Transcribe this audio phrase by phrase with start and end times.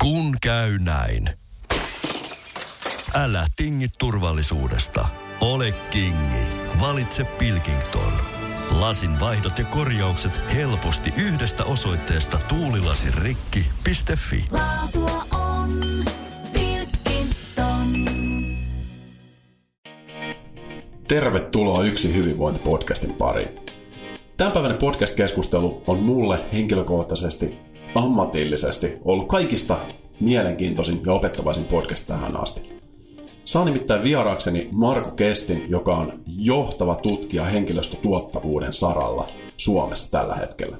[0.00, 1.30] Kun käy näin.
[3.14, 5.08] Älä tingi turvallisuudesta.
[5.40, 6.46] Ole kingi.
[6.80, 8.12] Valitse Pilkington.
[8.70, 14.44] Lasin vaihdot ja korjaukset helposti yhdestä osoitteesta tuulilasirikki.fi.
[14.50, 15.80] Laatua on
[16.52, 17.86] Pilkington.
[21.08, 23.48] Tervetuloa Yksi hyvinvointi-podcastin pariin.
[24.36, 27.58] Tämänpäiväinen podcast-keskustelu on mulle henkilökohtaisesti,
[27.94, 29.78] ammatillisesti ollut kaikista
[30.20, 32.70] mielenkiintoisin ja opettavaisin podcast tähän asti.
[33.44, 40.76] Saan nimittäin vieraakseni Marko Kestin, joka on johtava tutkija henkilöstötuottavuuden saralla Suomessa tällä hetkellä.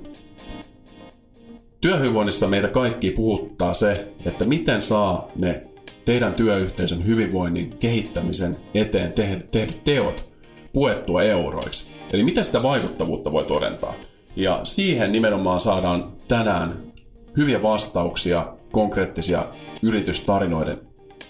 [1.80, 5.62] Työhyvinvoinnissa meitä kaikki puhuttaa se, että miten saa ne
[6.04, 10.30] teidän työyhteisön hyvinvoinnin kehittämisen eteen tehdyt teot
[10.72, 11.90] puettua euroiksi.
[12.12, 13.94] Eli miten sitä vaikuttavuutta voi todentaa.
[14.36, 16.89] Ja siihen nimenomaan saadaan tänään
[17.36, 19.46] hyviä vastauksia, konkreettisia
[19.82, 20.78] yritystarinoiden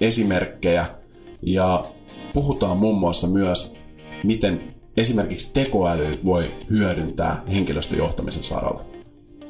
[0.01, 0.87] esimerkkejä
[1.43, 1.93] ja
[2.33, 3.77] puhutaan muun muassa myös,
[4.25, 8.85] miten esimerkiksi tekoäly voi hyödyntää henkilöstöjohtamisen saralla.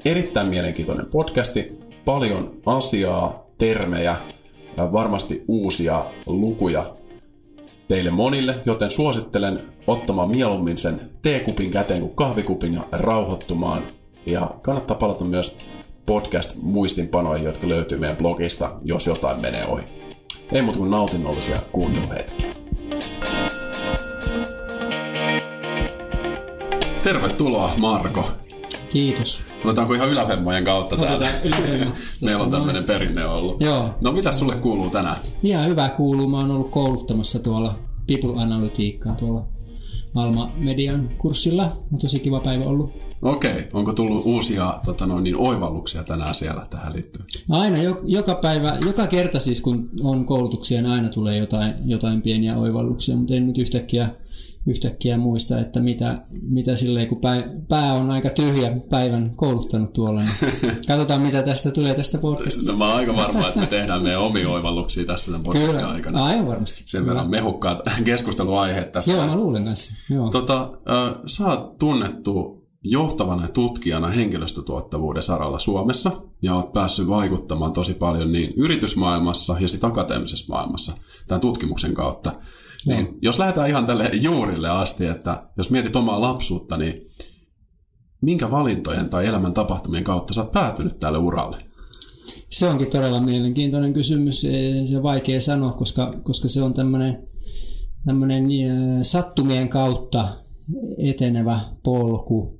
[0.05, 4.17] Erittäin mielenkiintoinen podcasti, paljon asiaa, termejä,
[4.77, 6.95] varmasti uusia lukuja
[7.89, 13.83] teille monille, joten suosittelen ottamaan mieluummin sen teekupin käteen kuin kahvikupin ja rauhoittumaan.
[14.27, 15.57] Ja kannattaa palata myös
[16.07, 19.83] podcast-muistinpanoihin, jotka löytyy meidän blogista, jos jotain menee ohi.
[20.53, 22.55] Ei muuta kuin nautinnollisia kuunteluhetkiä.
[27.03, 28.31] Tervetuloa Marko.
[28.89, 29.43] Kiitos.
[29.65, 31.17] Otetaanko ihan yläfemmojen kautta täällä?
[31.17, 31.95] Otetaan yläfemmo.
[32.23, 33.61] Meillä on tämmöinen perinne ollut.
[33.61, 33.95] Joo.
[34.01, 35.17] No mitä sulle kuuluu tänään?
[35.43, 36.29] Ihan hyvä kuuluu.
[36.29, 39.47] Mä oon ollut kouluttamassa tuolla People Analytiikkaa tuolla
[40.15, 41.65] Alma Median kurssilla.
[41.93, 43.10] On tosi kiva päivä ollut.
[43.23, 47.27] Okei, onko tullut uusia tota noin, niin oivalluksia tänään siellä tähän liittyen?
[47.51, 52.23] Aina, jo, joka päivä, joka kerta siis kun on koulutuksia, niin aina tulee jotain, jotain
[52.23, 54.09] pieniä oivalluksia, mutta en nyt yhtäkkiä,
[54.67, 60.21] yhtäkkiä muista, että mitä, mitä silleen, kun pää, pää on aika tyhjä päivän kouluttanut tuolla,
[60.21, 60.33] niin
[60.89, 62.73] katsotaan mitä tästä tulee tästä podcastista.
[62.73, 65.89] No mä oon aika varma, että me tehdään meidän omia oivalluksia tässä tämän podcastin Kyllä,
[65.89, 66.25] aikana.
[66.25, 66.83] aivan varmasti.
[66.87, 69.13] Sen verran mehukkaat keskusteluaiheet tässä.
[69.13, 69.95] Joo, mä luulen kanssa.
[70.11, 70.31] Joo.
[70.31, 77.95] Tota, äh, sä oot tunnettu johtavana tutkijana henkilöstötuottavuuden saralla Suomessa ja oot päässyt vaikuttamaan tosi
[77.95, 80.93] paljon niin yritysmaailmassa ja sitten akateemisessa maailmassa
[81.29, 82.33] tämän tutkimuksen kautta.
[82.87, 83.15] Niin, Joo.
[83.23, 87.09] jos lähdetään ihan tälle juurille asti, että jos mietit omaa lapsuutta, niin
[88.23, 91.57] minkä valintojen tai elämän tapahtumien kautta sä oot päätynyt tälle uralle?
[92.51, 94.41] Se onkin todella mielenkiintoinen kysymys.
[94.85, 97.29] Se on vaikea sanoa, koska, koska se on tämmöinen
[98.07, 98.49] tämmöinen
[99.03, 100.37] sattumien kautta
[100.99, 102.60] etenevä polku.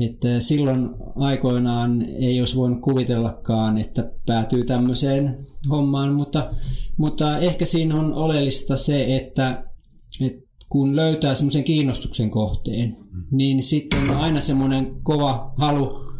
[0.00, 5.38] Että silloin aikoinaan ei olisi voinut kuvitellakaan, että päätyy tämmöiseen
[5.70, 6.50] hommaan, mutta,
[6.96, 9.64] mutta ehkä siinä on oleellista se, että,
[10.20, 12.96] että kun löytää semmoisen kiinnostuksen kohteen,
[13.30, 16.10] niin sitten on aina semmoinen kova halu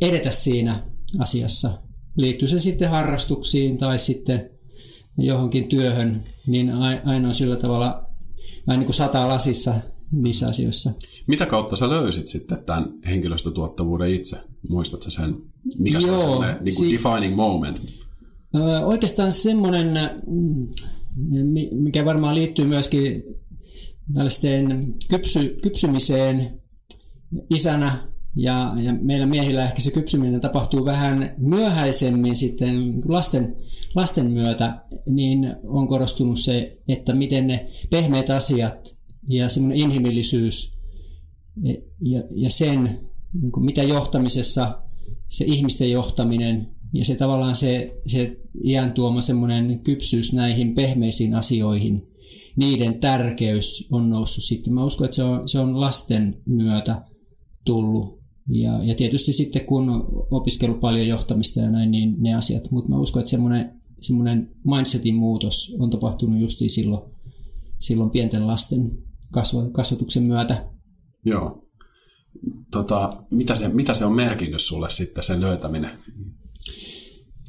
[0.00, 0.82] edetä siinä
[1.18, 1.82] asiassa.
[2.16, 4.50] Liittyy se sitten harrastuksiin tai sitten
[5.18, 8.06] johonkin työhön, niin ai- aina on sillä tavalla
[8.66, 9.74] vähän niin kuin sataa lasissa
[10.12, 10.92] niissä asioissa.
[11.26, 14.36] Mitä kautta sä löysit sitten tämän henkilöstötuottavuuden itse?
[14.68, 15.36] Muistatko sen,
[15.78, 17.82] mikä se Joo, on sellainen niin si- defining moment?
[18.56, 19.88] Ö, Oikeastaan semmoinen,
[20.26, 20.68] mm,
[21.44, 23.22] mi- mikä varmaan liittyy myöskin
[24.14, 26.60] tällaiseen kypsy, kypsymiseen
[27.50, 33.56] isänä ja, ja meillä miehillä ehkä se kypsyminen tapahtuu vähän myöhäisemmin sitten lasten,
[33.94, 40.78] lasten myötä, niin on korostunut se, että miten ne pehmeät asiat ja semmoinen inhimillisyys
[42.00, 43.00] ja, ja sen,
[43.40, 44.82] niin kuin mitä johtamisessa
[45.28, 52.08] se ihmisten johtaminen ja se tavallaan se, se iän tuoma semmoinen kypsyys näihin pehmeisiin asioihin,
[52.56, 54.72] niiden tärkeys on noussut sitten.
[54.72, 57.02] Mä uskon, että se on, se on lasten myötä
[57.64, 58.20] tullut.
[58.48, 59.90] Ja, ja tietysti sitten kun
[60.30, 62.70] opiskellut paljon johtamista ja näin, niin ne asiat.
[62.70, 67.02] Mutta mä uskon, että semmoinen, semmoinen mindsetin muutos on tapahtunut justiin silloin,
[67.78, 68.98] silloin pienten lasten
[69.72, 70.66] kasvatuksen myötä.
[71.24, 71.66] Joo.
[72.70, 75.90] Tota, mitä, se, mitä se on merkinnyt sulle sitten, sen löytäminen?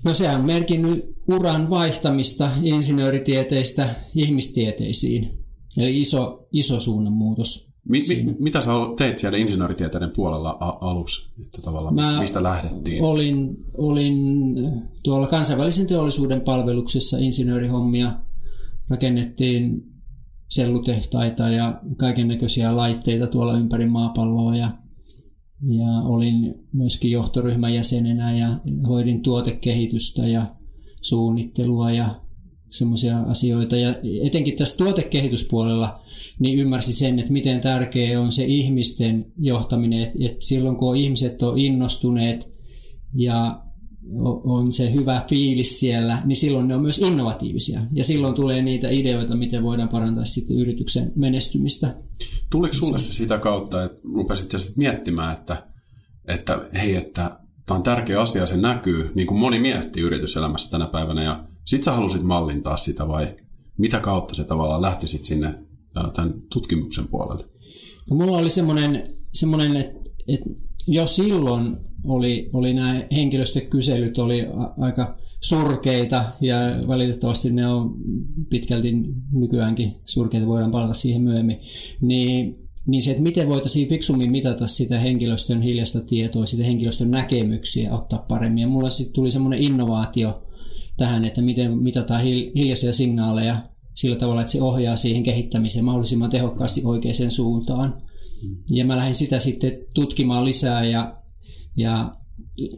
[0.05, 5.29] No se on merkinnyt uran vaihtamista insinööritieteistä ihmistieteisiin.
[5.77, 7.71] Eli iso, iso suunnanmuutos.
[7.89, 11.31] Mi, mi, mitä sä teit siellä insinööritieteiden puolella a- aluksi?
[11.45, 13.03] Että tavallaan mistä, Mä mistä lähdettiin?
[13.03, 14.13] Olin, olin
[15.03, 18.13] tuolla kansainvälisen teollisuuden palveluksessa insinöörihommia.
[18.89, 19.90] Rakennettiin
[20.51, 24.81] sellutehtaita ja kaiken näköisiä laitteita tuolla ympäri maapalloa ja
[25.67, 30.55] ja olin myöskin johtoryhmän jäsenenä ja hoidin tuotekehitystä ja
[31.01, 32.21] suunnittelua ja
[32.69, 33.77] semmoisia asioita.
[33.77, 36.01] Ja etenkin tässä tuotekehityspuolella
[36.39, 41.57] niin ymmärsi sen, että miten tärkeä on se ihmisten johtaminen, että silloin kun ihmiset on
[41.57, 42.49] innostuneet
[43.13, 43.63] ja
[44.43, 47.81] on se hyvä fiilis siellä, niin silloin ne on myös innovatiivisia.
[47.93, 51.95] Ja silloin tulee niitä ideoita, miten voidaan parantaa sitten yrityksen menestymistä.
[52.51, 55.67] Tuliko sulle se sitä kautta, että rupesit sitten miettimään, että,
[56.27, 60.87] että hei, että tämä on tärkeä asia, se näkyy, niin kuin moni miettii yrityselämässä tänä
[60.87, 63.35] päivänä, ja sit sä halusit mallintaa sitä, vai
[63.77, 65.55] mitä kautta se tavallaan lähti sit sinne
[66.13, 67.45] tämän tutkimuksen puolelle?
[68.09, 70.49] No, mulla oli semmoinen, semmoinen että, että
[70.87, 76.57] jo silloin oli, oli nämä henkilöstökyselyt oli aika surkeita ja
[76.87, 77.95] valitettavasti ne on
[78.49, 78.93] pitkälti
[79.31, 81.57] nykyäänkin surkeita, voidaan palata siihen myöhemmin,
[82.01, 82.55] niin,
[82.87, 88.25] niin se, että miten voitaisiin fiksummin mitata sitä henkilöstön hiljaista tietoa, sitä henkilöstön näkemyksiä ottaa
[88.27, 88.61] paremmin.
[88.61, 90.47] Ja mulla sitten tuli semmoinen innovaatio
[90.97, 92.21] tähän, että miten mitataan
[92.55, 93.57] hiljaisia signaaleja
[93.95, 98.01] sillä tavalla, että se ohjaa siihen kehittämiseen mahdollisimman tehokkaasti oikeaan suuntaan.
[98.69, 101.20] Ja mä lähdin sitä sitten tutkimaan lisää ja,
[101.77, 102.11] ja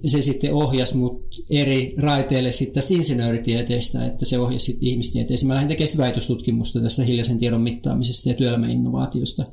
[0.06, 5.48] se sitten ohjasi mut eri raiteille sitten tästä insinööritieteestä, että se ohjasi sitten ihmistieteeseen.
[5.48, 9.46] Mä lähdin tekemään väitöstutkimusta tästä hiljaisen tiedon mittaamisesta ja työelämäinnovaatiosta.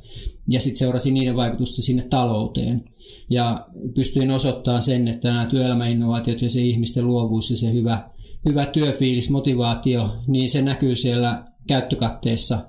[0.50, 2.84] Ja sitten seurasin niiden vaikutusta sinne talouteen.
[3.30, 8.10] Ja pystyin osoittamaan sen, että nämä työelämäinnovaatiot ja se ihmisten luovuus ja se hyvä,
[8.48, 12.66] hyvä työfiilis, motivaatio, niin se näkyy siellä käyttökatteessa.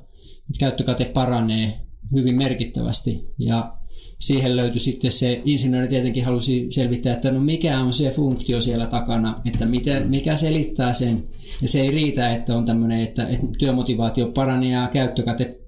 [0.59, 1.81] Käyttökate paranee
[2.13, 3.77] hyvin merkittävästi ja
[4.21, 8.85] siihen löytyi sitten se, insinööri tietenkin halusi selvittää, että no mikä on se funktio siellä
[8.87, 11.27] takana, että mitä, mikä selittää sen.
[11.61, 15.59] Ja se ei riitä, että on tämmöinen, että, että työmotivaatio paranee ja käyttökate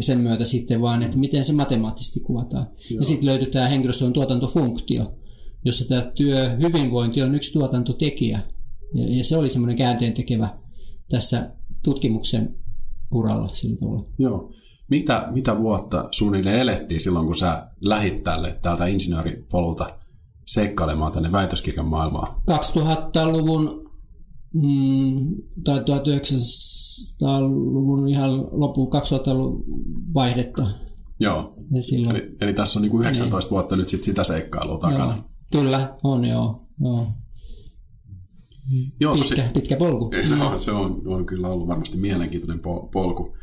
[0.00, 2.66] sen myötä sitten, vaan että miten se matemaattisesti kuvataan.
[2.90, 3.00] Joo.
[3.00, 5.18] Ja sitten löytyy tämä henkilöstön tuotantofunktio,
[5.64, 8.40] jossa tämä työ hyvinvointi on yksi tuotantotekijä.
[8.94, 10.48] Ja, ja se oli semmoinen käänteen tekevä
[11.08, 11.50] tässä
[11.84, 12.54] tutkimuksen
[13.14, 14.06] uralla sillä tavalla.
[14.18, 14.52] Joo.
[14.92, 19.98] Mitä, mitä vuotta suunnilleen elettiin silloin, kun sä lähit tälle täältä insinööripolulta
[20.46, 22.36] seikkailemaan tänne väitöskirjan maailmaan?
[22.50, 23.90] 2000-luvun
[24.54, 25.34] mm,
[25.64, 29.64] tai 1900-luvun ihan lopun 2000-luvun
[30.14, 30.66] vaihdetta.
[31.20, 32.16] Joo, silloin...
[32.16, 33.50] eli, eli tässä on niin kuin 19 niin.
[33.50, 35.04] vuotta nyt sit sitä seikkailua takana.
[35.04, 35.14] Joo,
[35.52, 36.66] kyllä, on joo.
[36.80, 37.06] joo.
[39.00, 40.10] Joo, pitkä, tosi, pitkä polku.
[40.28, 42.60] Se, on, se on, on kyllä ollut varmasti mielenkiintoinen
[42.92, 43.36] polku.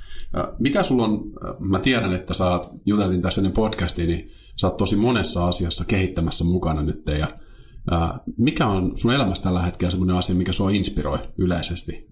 [0.60, 1.24] Mikä sulla on,
[1.60, 5.86] mä tiedän, että sä oot, juteltiin tässä ennen podcastiin, niin sä oot tosi monessa asiassa
[5.86, 7.02] kehittämässä mukana nyt.
[7.20, 7.28] Ja,
[8.38, 12.10] mikä on sun elämässä tällä hetkellä semmoinen asia, mikä sua inspiroi yleisesti?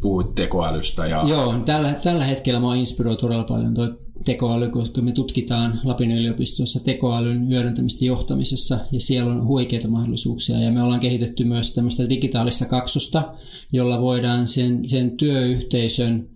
[0.00, 1.06] Puhuit tekoälystä.
[1.06, 1.22] Ja...
[1.26, 6.80] Joo, tällä, tällä hetkellä mua inspiroi todella paljon tuo tekoäly, koska me tutkitaan Lapin yliopistossa
[6.80, 12.64] tekoälyn hyödyntämistä johtamisessa ja siellä on huikeita mahdollisuuksia ja me ollaan kehitetty myös tämmöistä digitaalista
[12.64, 13.34] kaksosta,
[13.72, 16.28] jolla voidaan sen, sen työyhteisön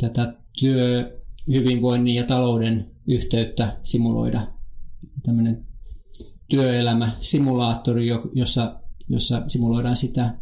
[0.00, 4.46] tätä työhyvinvoinnin ja talouden yhteyttä simuloida.
[5.22, 5.66] Tämmöinen
[6.48, 10.34] työelämä simulaattori, jossa, jossa simuloidaan sitä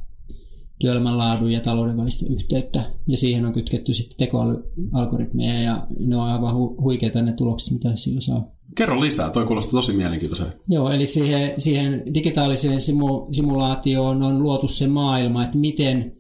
[0.79, 2.81] työelämän laadun ja talouden välistä yhteyttä.
[3.07, 7.97] Ja siihen on kytketty sitten tekoälyalgoritmeja ja ne on aivan hu- huikeita ne tulokset, mitä
[7.97, 8.51] sillä saa.
[8.75, 10.47] Kerro lisää, toi kuulostaa tosi mielenkiintoisen.
[10.69, 16.17] Joo, eli siihen, siihen digitaaliseen simu- simulaatioon on luotu se maailma, että miten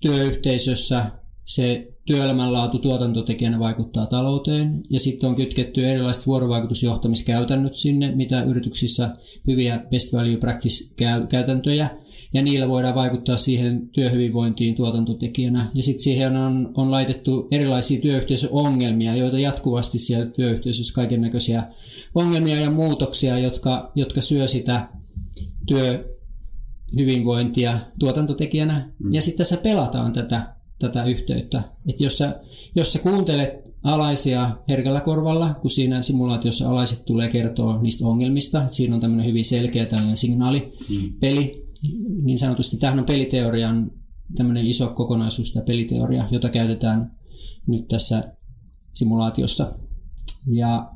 [0.00, 1.10] työyhteisössä
[1.44, 9.86] se työelämänlaatu tuotantotekijänä vaikuttaa talouteen ja sitten on kytketty erilaiset vuorovaikutusjohtamiskäytännöt sinne, mitä yrityksissä hyviä
[9.90, 10.84] best value practice
[11.28, 11.90] käytäntöjä
[12.34, 15.70] ja niillä voidaan vaikuttaa siihen työhyvinvointiin tuotantotekijänä.
[15.74, 21.62] Ja sitten siihen on, on laitettu erilaisia työyhteisöongelmia, joita jatkuvasti siellä työyhteisössä kaiken näköisiä
[22.14, 24.88] ongelmia ja muutoksia, jotka, jotka syö sitä
[25.66, 28.92] työhyvinvointia tuotantotekijänä.
[28.98, 29.12] Mm.
[29.12, 31.62] Ja sitten tässä pelataan tätä, tätä yhteyttä.
[31.88, 32.40] Että jos sä,
[32.76, 38.94] jos sä kuuntelet alaisia herkällä korvalla, kun siinä simulaatiossa alaiset tulee kertoa niistä ongelmista, siinä
[38.94, 41.63] on tämmöinen hyvin selkeä tällainen signaalipeli, mm
[42.22, 43.90] niin sanotusti tähän on peliteorian
[44.36, 47.16] tämmöinen iso kokonaisuus, tämä peliteoria, jota käytetään
[47.66, 48.32] nyt tässä
[48.94, 49.72] simulaatiossa.
[50.46, 50.90] Ja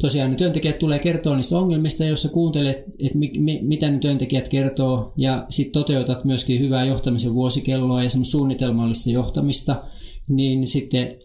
[0.00, 4.48] tosiaan ne työntekijät tulee kertoa niistä ongelmista, jos kuuntelet, että mi, mi, mitä ne työntekijät
[4.48, 9.82] kertoo, ja sitten toteutat myöskin hyvää johtamisen vuosikelloa ja semmoista suunnitelmallista johtamista,
[10.28, 11.16] niin sitten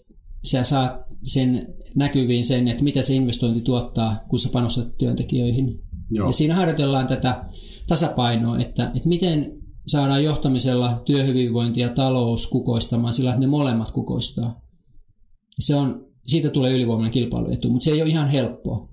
[0.43, 5.79] sä saat sen näkyviin sen, että mitä se investointi tuottaa, kun sä panostat työntekijöihin.
[6.11, 6.27] Joo.
[6.27, 7.45] Ja siinä harjoitellaan tätä
[7.87, 14.61] tasapainoa, että, että miten saadaan johtamisella työhyvinvointi ja talous kukoistamaan sillä, että ne molemmat kukoistaa.
[15.59, 18.91] Se on, siitä tulee ylivoimainen kilpailuetu, mutta se ei ole ihan helppoa.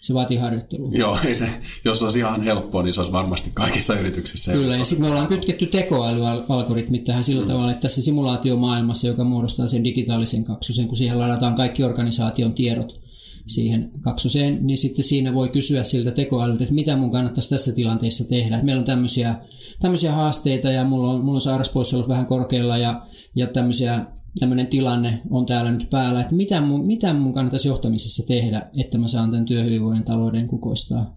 [0.00, 0.90] Se vaatii harjoittelua.
[0.92, 1.48] Joo, ei se,
[1.84, 4.52] jos se olisi ihan helppoa, niin se olisi varmasti kaikissa yrityksissä.
[4.52, 7.46] Kyllä, ja sitten me ollaan kytketty tekoälyalgoritmit tähän sillä mm.
[7.46, 13.00] tavalla, että tässä simulaatiomaailmassa, joka muodostaa sen digitaalisen kaksosen, kun siihen ladataan kaikki organisaation tiedot
[13.46, 18.24] siihen kaksoseen, niin sitten siinä voi kysyä siltä tekoälyltä, että mitä mun kannattaisi tässä tilanteessa
[18.24, 18.62] tehdä.
[18.62, 19.34] Meillä on tämmöisiä,
[19.80, 23.06] tämmöisiä haasteita ja mulla on, mulla on sairauspoissaolot vähän korkealla ja,
[23.36, 24.06] ja tämmöisiä
[24.38, 28.98] tämmöinen tilanne on täällä nyt päällä, että mitä mun, mitä mun kannattaisi johtamisessa tehdä, että
[28.98, 31.16] mä saan tämän työhyvinvoinnin talouden kukoistaa.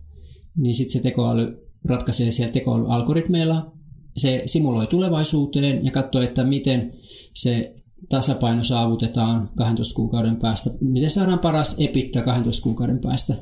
[0.58, 3.72] Niin sitten se tekoäly ratkaisee siellä tekoälyalgoritmeilla,
[4.18, 6.94] se simuloi tulevaisuuteen ja katsoo, että miten
[7.34, 7.76] se
[8.10, 10.70] tasapaino saavutetaan 12 kuukauden päästä.
[10.82, 13.34] Miten saadaan paras epittä 12 kuukauden päästä?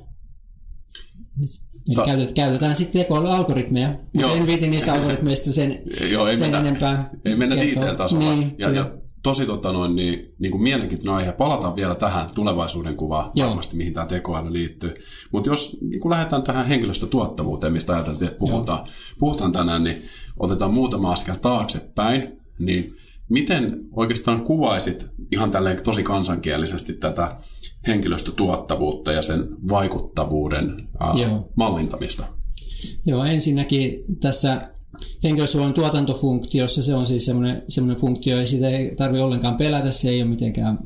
[1.88, 6.52] Eli Ta- käytetään, käytetään sitten tekoälyalgoritmeja, mutta en viiti niistä algoritmeista sen, Joo, ei sen
[6.52, 7.10] mennä, enempää.
[7.26, 8.36] Ei mennä detail-tasolla.
[8.36, 8.92] Niin, ja, ja
[9.24, 11.32] tosi tota noin, niin, niin kuin mielenkiintoinen aihe.
[11.32, 13.48] Palataan vielä tähän tulevaisuuden kuvaan Joo.
[13.48, 14.96] varmasti, mihin tämä tekoäly liittyy.
[15.32, 18.88] Mutta jos niin kun lähdetään tähän henkilöstötuottavuuteen, mistä ajateltiin, että puhutaan,
[19.20, 20.04] puhutaan tänään, niin
[20.40, 22.40] otetaan muutama askel taaksepäin.
[22.60, 22.96] Niin
[23.30, 27.38] miten oikeastaan kuvaisit ihan tälleen tosi kansankielisesti tätä
[27.88, 31.52] henkilöstötuottavuutta ja sen vaikuttavuuden ää, Joo.
[31.56, 32.24] mallintamista?
[33.06, 34.74] Joo, ensinnäkin tässä
[35.24, 40.10] henkilöstövoiman tuotantofunktiossa se on siis semmoinen, semmoinen funktio, ja sitä ei tarvitse ollenkaan pelätä, se
[40.10, 40.80] ei ole mitenkään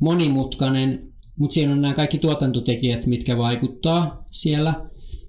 [0.00, 4.74] monimutkainen, mutta siinä on nämä kaikki tuotantotekijät, mitkä vaikuttaa siellä,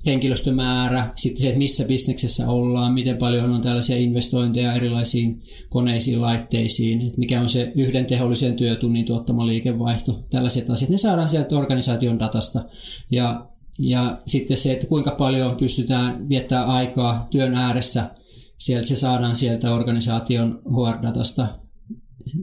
[0.06, 7.02] henkilöstömäärä, sitten se, että missä bisneksessä ollaan, miten paljon on tällaisia investointeja erilaisiin koneisiin, laitteisiin,
[7.02, 12.20] että mikä on se yhden tehollisen työtunnin tuottama liikevaihto, tällaiset asiat, ne saadaan sieltä organisaation
[12.20, 12.66] datasta.
[13.12, 18.12] Ja, ja sitten se, että kuinka paljon pystytään viettää aikaa työn ääressä,
[18.58, 21.48] sieltä se saadaan sieltä organisaation HR-datasta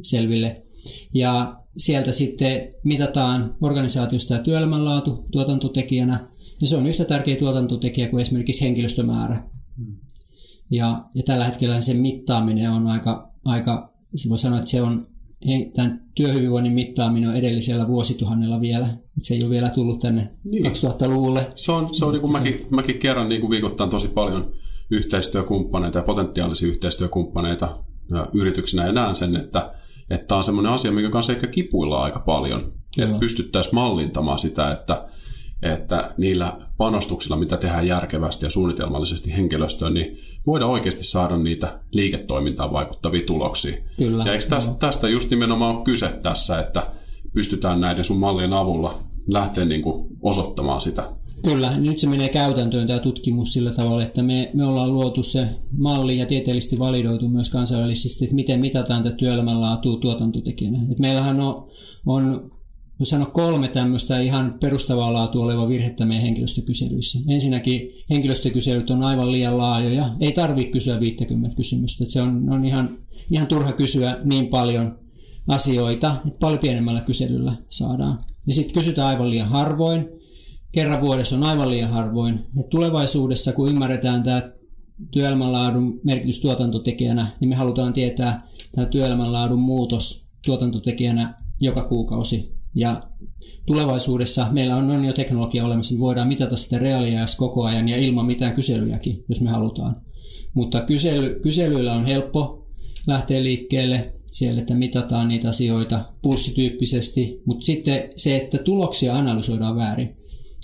[0.02, 0.62] selville.
[1.14, 6.28] Ja sieltä sitten mitataan organisaatiosta ja työelämänlaatu tuotantotekijänä,
[6.60, 9.42] ja se on yhtä tärkeä tuotantotekijä kuin esimerkiksi henkilöstömäärä.
[10.70, 15.06] Ja, ja tällä hetkellä sen mittaaminen on aika, aika se voi sanoa, että se on,
[15.74, 18.96] tämän työhyvinvoinnin mittaaminen on edellisellä vuosituhannella vielä.
[19.18, 20.64] Se ei ole vielä tullut tänne Niin.
[20.64, 21.52] 2000-luvulle.
[21.54, 24.52] Se on, se on niin kuin mäkin, mäkin kerran niin kuin viikoittain tosi paljon
[24.90, 27.78] yhteistyökumppaneita ja potentiaalisia yhteistyökumppaneita
[28.10, 29.72] ja yrityksinä ja näen sen, että
[30.10, 32.72] että tämä on semmoinen asia, minkä kanssa ehkä kipuillaan aika paljon.
[32.96, 33.06] Joo.
[33.06, 35.04] Että pystyttäisiin mallintamaan sitä, että,
[35.62, 42.72] että niillä panostuksilla, mitä tehdään järkevästi ja suunnitelmallisesti henkilöstöön, niin voidaan oikeasti saada niitä liiketoimintaan
[42.72, 43.76] vaikuttavia tuloksia.
[43.98, 46.86] Kyllä, Ja eikö tästä, tästä just nimenomaan ole kyse tässä, että
[47.32, 48.98] pystytään näiden sun mallien avulla
[49.28, 51.12] lähteä niin kuin osoittamaan sitä
[51.44, 55.48] Kyllä, nyt se menee käytäntöön tämä tutkimus sillä tavalla, että me, me ollaan luotu se
[55.78, 60.78] malli ja tieteellisesti validoitu myös kansainvälisesti, että miten mitataan tätä työelämän laatua tuotantotekijänä.
[60.92, 61.68] Et meillähän on,
[62.06, 62.50] on
[62.98, 67.18] voisi sanoa kolme tämmöistä ihan perustavaa laatua oleva virhettä meidän henkilöstökyselyissä.
[67.28, 70.14] Ensinnäkin henkilöstökyselyt on aivan liian laajoja.
[70.20, 72.04] Ei tarvitse kysyä 50 kysymystä.
[72.04, 72.98] Se on, on ihan,
[73.30, 74.98] ihan turha kysyä niin paljon
[75.48, 78.18] asioita, että paljon pienemmällä kyselyllä saadaan.
[78.46, 80.08] Ja sitten kysytään aivan liian harvoin.
[80.72, 82.40] Kerran vuodessa on aivan liian harvoin.
[82.56, 84.42] Ja tulevaisuudessa, kun ymmärretään tämä
[85.10, 92.55] työelämänlaadun merkitys tuotantotekijänä, niin me halutaan tietää tämä työelämänlaadun muutos tuotantotekijänä joka kuukausi.
[92.76, 93.10] Ja
[93.66, 97.96] tulevaisuudessa meillä on, on jo teknologia olemassa, niin voidaan mitata sitä reaaliajassa koko ajan ja
[97.96, 99.96] ilman mitään kyselyjäkin, jos me halutaan.
[100.54, 102.66] Mutta kysely, kyselyillä on helppo
[103.06, 110.16] lähteä liikkeelle siellä, että mitataan niitä asioita pulssityyppisesti, mutta sitten se, että tuloksia analysoidaan väärin.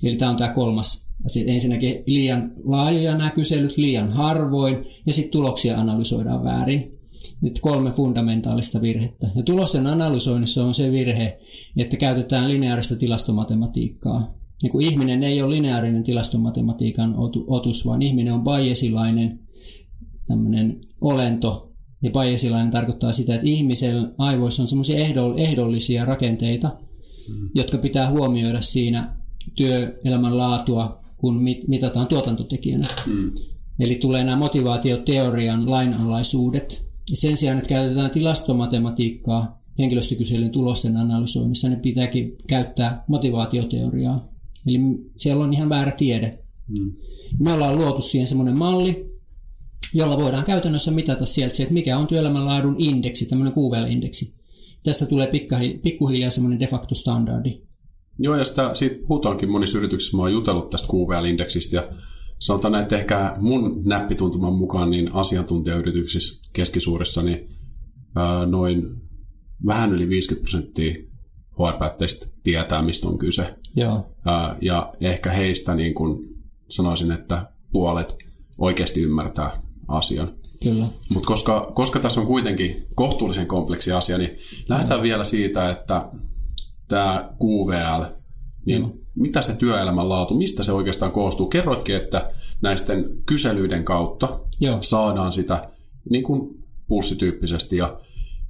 [0.05, 1.45] Eli tämä on tämä kolmas asia.
[1.47, 6.99] Ensinnäkin liian laajoja nämä kyselyt, liian harvoin, ja sitten tuloksia analysoidaan väärin.
[7.41, 9.31] Nyt kolme fundamentaalista virhettä.
[9.35, 11.39] Ja tulosten analysoinnissa on se virhe,
[11.77, 14.35] että käytetään lineaarista tilastomatematiikkaa.
[14.63, 19.41] Ja kun ihminen ei ole lineaarinen tilastomatematiikan otu- otus, vaan ihminen on bayesilainen
[20.27, 21.73] tämmöinen olento.
[22.03, 27.51] Ja bayesilainen tarkoittaa sitä, että ihmisen aivoissa on semmoisia ehdollisia rakenteita, mm.
[27.55, 29.17] jotka pitää huomioida siinä
[29.57, 32.87] työelämän laatua, kun mit- mitataan tuotantotekijänä.
[33.07, 33.33] Mm.
[33.81, 36.92] Eli tulee nämä motivaatioteorian lainalaisuudet.
[37.11, 44.29] Ja sen sijaan, että käytetään tilastomatematiikkaa henkilöstökyselyn tulosten analysoinnissa, niin pitääkin käyttää motivaatioteoriaa.
[44.67, 44.79] Eli
[45.17, 46.39] siellä on ihan väärä tiede.
[46.79, 46.93] Mm.
[47.39, 49.13] Me ollaan luotu siihen semmoinen malli,
[49.95, 54.35] jolla voidaan käytännössä mitata sieltä se, että mikä on työelämänlaadun indeksi, tämmöinen QVL-indeksi.
[54.83, 55.31] Tästä tulee
[55.83, 57.63] pikkuhiljaa semmoinen de facto standardi.
[58.19, 60.17] Joo, ja sitä, siitä puhutaankin monissa yrityksissä.
[60.17, 61.89] Mä oon jutellut tästä QVL-indeksistä ja
[62.43, 67.49] sanotaan, että ehkä mun näppituntuman mukaan niin asiantuntijayrityksissä keskisuurissa niin
[68.47, 68.83] noin
[69.67, 70.95] vähän yli 50 prosenttia
[71.53, 73.55] HR-päättäjistä tietää, mistä on kyse.
[73.77, 74.07] Joo.
[74.61, 76.29] Ja ehkä heistä niin kuin
[76.69, 78.17] sanoisin, että puolet
[78.59, 80.35] oikeasti ymmärtää asian.
[80.63, 80.87] Kyllä.
[81.09, 84.37] Mutta koska, koska tässä on kuitenkin kohtuullisen kompleksi asia, niin
[84.69, 85.05] lähdetään mm.
[85.05, 86.09] vielä siitä, että
[86.89, 88.05] tämä QVL,
[88.67, 88.93] niin mm.
[89.15, 91.47] Mitä se työelämän laatu, mistä se oikeastaan koostuu?
[91.47, 94.77] Kerroitkin, että näisten kyselyiden kautta Joo.
[94.81, 95.69] saadaan sitä
[96.11, 98.01] niin kuin pulssityyppisesti ja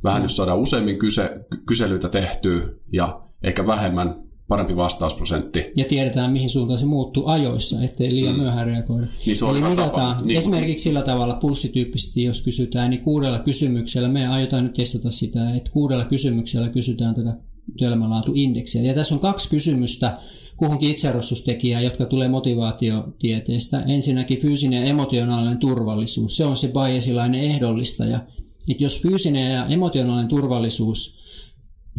[0.05, 1.31] vähän jos saadaan useammin kyse,
[1.67, 5.73] kyselyitä tehtyä ja ehkä vähemmän parempi vastausprosentti.
[5.77, 8.41] Ja tiedetään, mihin suuntaan se muuttuu ajoissa, ettei liian mm.
[8.41, 9.07] myöhään reagoida.
[9.27, 10.27] Niin se on Eli mitataan.
[10.27, 15.55] Niin esimerkiksi sillä tavalla pulssityyppisesti, jos kysytään, niin kuudella kysymyksellä, me aiotaan nyt testata sitä,
[15.55, 17.39] että kuudella kysymyksellä kysytään tätä
[17.79, 18.83] työelämänlaatuindeksiä.
[18.83, 20.19] Ja tässä on kaksi kysymystä
[20.63, 23.81] kuhunkin itsearvostustekijään, jotka tulee motivaatiotieteestä.
[23.81, 26.37] Ensinnäkin fyysinen ja emotionaalinen turvallisuus.
[26.37, 28.27] Se on se Bayesilainen ehdollistaja.
[28.71, 31.19] Että jos fyysinen ja emotionaalinen turvallisuus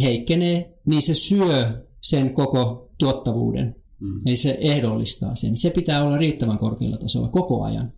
[0.01, 3.75] heikkenee, niin se syö sen koko tuottavuuden.
[3.99, 4.21] Mm.
[4.25, 5.57] Eli se ehdollistaa sen.
[5.57, 7.93] Se pitää olla riittävän korkealla tasolla koko ajan.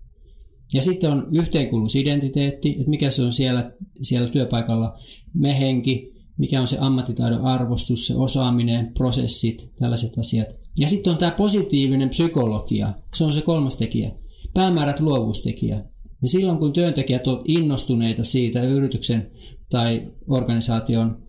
[0.74, 4.98] Ja sitten on yhteenkuuluvuusidentiteetti, että mikä se on siellä, siellä työpaikalla,
[5.34, 10.48] me henki, mikä on se ammattitaidon arvostus, se osaaminen, prosessit, tällaiset asiat.
[10.80, 14.12] Ja sitten on tämä positiivinen psykologia, se on se kolmas tekijä.
[14.54, 15.86] Päämäärät luovuustekijä.
[16.22, 19.32] Ja silloin kun työntekijät ovat innostuneita siitä yrityksen
[19.70, 21.24] tai organisaation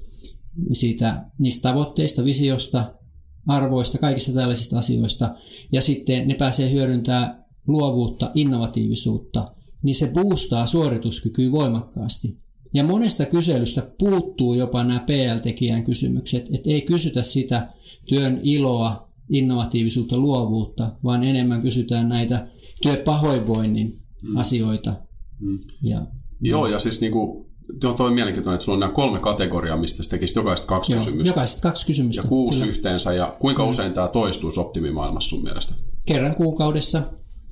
[0.72, 2.94] siitä, niistä tavoitteista, visiosta,
[3.46, 5.34] arvoista, kaikista tällaisista asioista,
[5.72, 12.45] ja sitten ne pääsee hyödyntämään luovuutta, innovatiivisuutta, niin se boostaa suorituskykyä voimakkaasti.
[12.76, 17.68] Ja monesta kyselystä puuttuu jopa nämä PL-tekijän kysymykset, että ei kysytä sitä
[18.08, 22.48] työn iloa, innovatiivisuutta, luovuutta, vaan enemmän kysytään näitä
[22.82, 24.36] työpahoinvoinnin mm.
[24.36, 24.94] asioita.
[25.40, 25.58] Mm.
[25.82, 26.06] Ja,
[26.40, 27.46] Joo, ja siis niin kuin,
[27.80, 30.92] tuo on toi mielenkiintoinen, että sulla on nämä kolme kategoriaa, mistä sä tekisit jokaista kaksi
[30.92, 31.30] joo, kysymystä.
[31.30, 32.22] jokaiset kaksi kysymystä.
[32.22, 32.70] Ja kuusi Kyllä.
[32.70, 35.74] yhteensä, ja kuinka usein tämä toistuisi optimimaailmassa sun mielestä?
[36.06, 37.02] Kerran kuukaudessa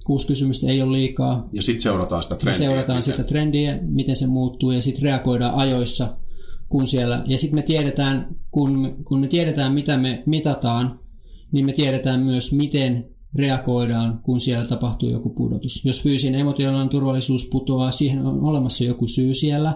[0.05, 1.49] kuusi kysymystä ei ole liikaa.
[1.53, 2.59] Ja sitten seurataan sitä Me trendiä.
[2.59, 6.17] seurataan miten- sitä trendiä, miten se muuttuu ja sitten reagoidaan ajoissa,
[6.69, 11.01] kun siellä, ja sitten me tiedetään, kun kun me tiedetään, mitä me mitataan,
[11.53, 15.85] niin me tiedetään myös, miten reagoidaan, kun siellä tapahtuu joku pudotus.
[15.85, 19.75] Jos fyysinen emotionaalinen turvallisuus putoaa, siihen on olemassa joku syy siellä.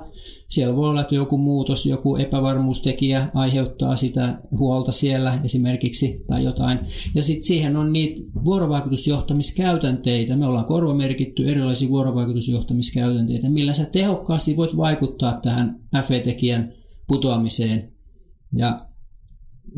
[0.48, 6.78] Siellä voi olla, että joku muutos, joku epävarmuustekijä aiheuttaa sitä huolta siellä esimerkiksi tai jotain.
[7.14, 10.36] Ja sitten siihen on niitä vuorovaikutusjohtamiskäytänteitä.
[10.36, 16.72] Me ollaan korvamerkitty erilaisia vuorovaikutusjohtamiskäytänteitä, millä sä tehokkaasti voit vaikuttaa tähän FE-tekijän
[17.08, 17.92] putoamiseen.
[18.56, 18.87] Ja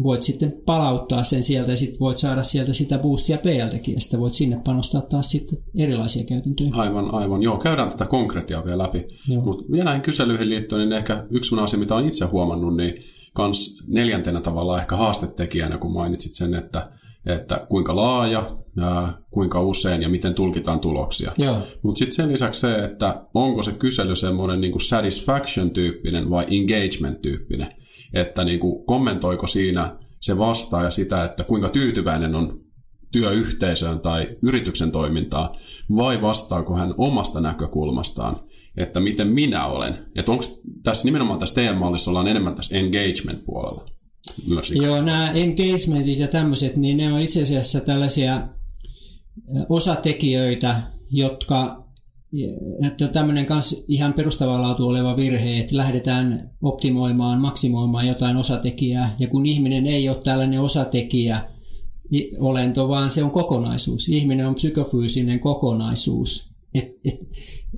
[0.03, 4.19] voit sitten palauttaa sen sieltä ja sitten voit saada sieltä sitä boostia PL-tekijästä.
[4.19, 6.71] Voit sinne panostaa taas sitten erilaisia käytäntöjä.
[6.73, 7.43] Aivan, aivan.
[7.43, 9.07] Joo, käydään tätä konkretiaa vielä läpi.
[9.45, 12.95] Mutta vielä näihin kyselyihin liittyen, niin ehkä yksi asia, mitä olen itse huomannut, niin
[13.35, 16.91] kans neljäntenä tavalla ehkä haastetekijänä, kun mainitsit sen, että,
[17.27, 21.31] että kuinka laaja, ää, kuinka usein ja miten tulkitaan tuloksia.
[21.83, 27.80] Mutta sitten sen lisäksi se, että onko se kysely semmoinen niin satisfaction-tyyppinen vai engagement-tyyppinen.
[28.13, 32.61] Että niin kuin kommentoiko siinä se vastaaja sitä, että kuinka tyytyväinen on
[33.13, 35.49] työyhteisöön tai yrityksen toimintaan,
[35.97, 38.41] vai vastaako hän omasta näkökulmastaan,
[38.77, 39.99] että miten minä olen.
[40.17, 40.45] Että onko
[40.83, 43.87] tässä nimenomaan tässä teidän mallissa ollaan enemmän tässä engagement-puolella
[44.49, 44.71] myös.
[44.71, 48.49] Joo, nämä engagementit ja tämmöiset, niin ne on itse asiassa tällaisia
[49.69, 51.80] osatekijöitä, jotka,
[52.87, 59.17] että on tämmöinen kanssa ihan perustavaa laatu oleva virhe, että lähdetään optimoimaan, maksimoimaan jotain osatekijää,
[59.19, 61.49] ja kun ihminen ei ole tällainen osatekijä,
[62.15, 64.09] i- olento, vaan se on kokonaisuus.
[64.09, 66.51] Ihminen on psykofyysinen kokonaisuus.
[66.75, 67.19] Et, et,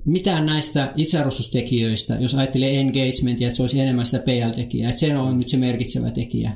[0.05, 5.39] mitään näistä itsearvostustekijöistä, jos ajattelee engagementia, että se olisi enemmän sitä PL-tekijää, että se on
[5.39, 6.51] nyt se merkitsevä tekijä.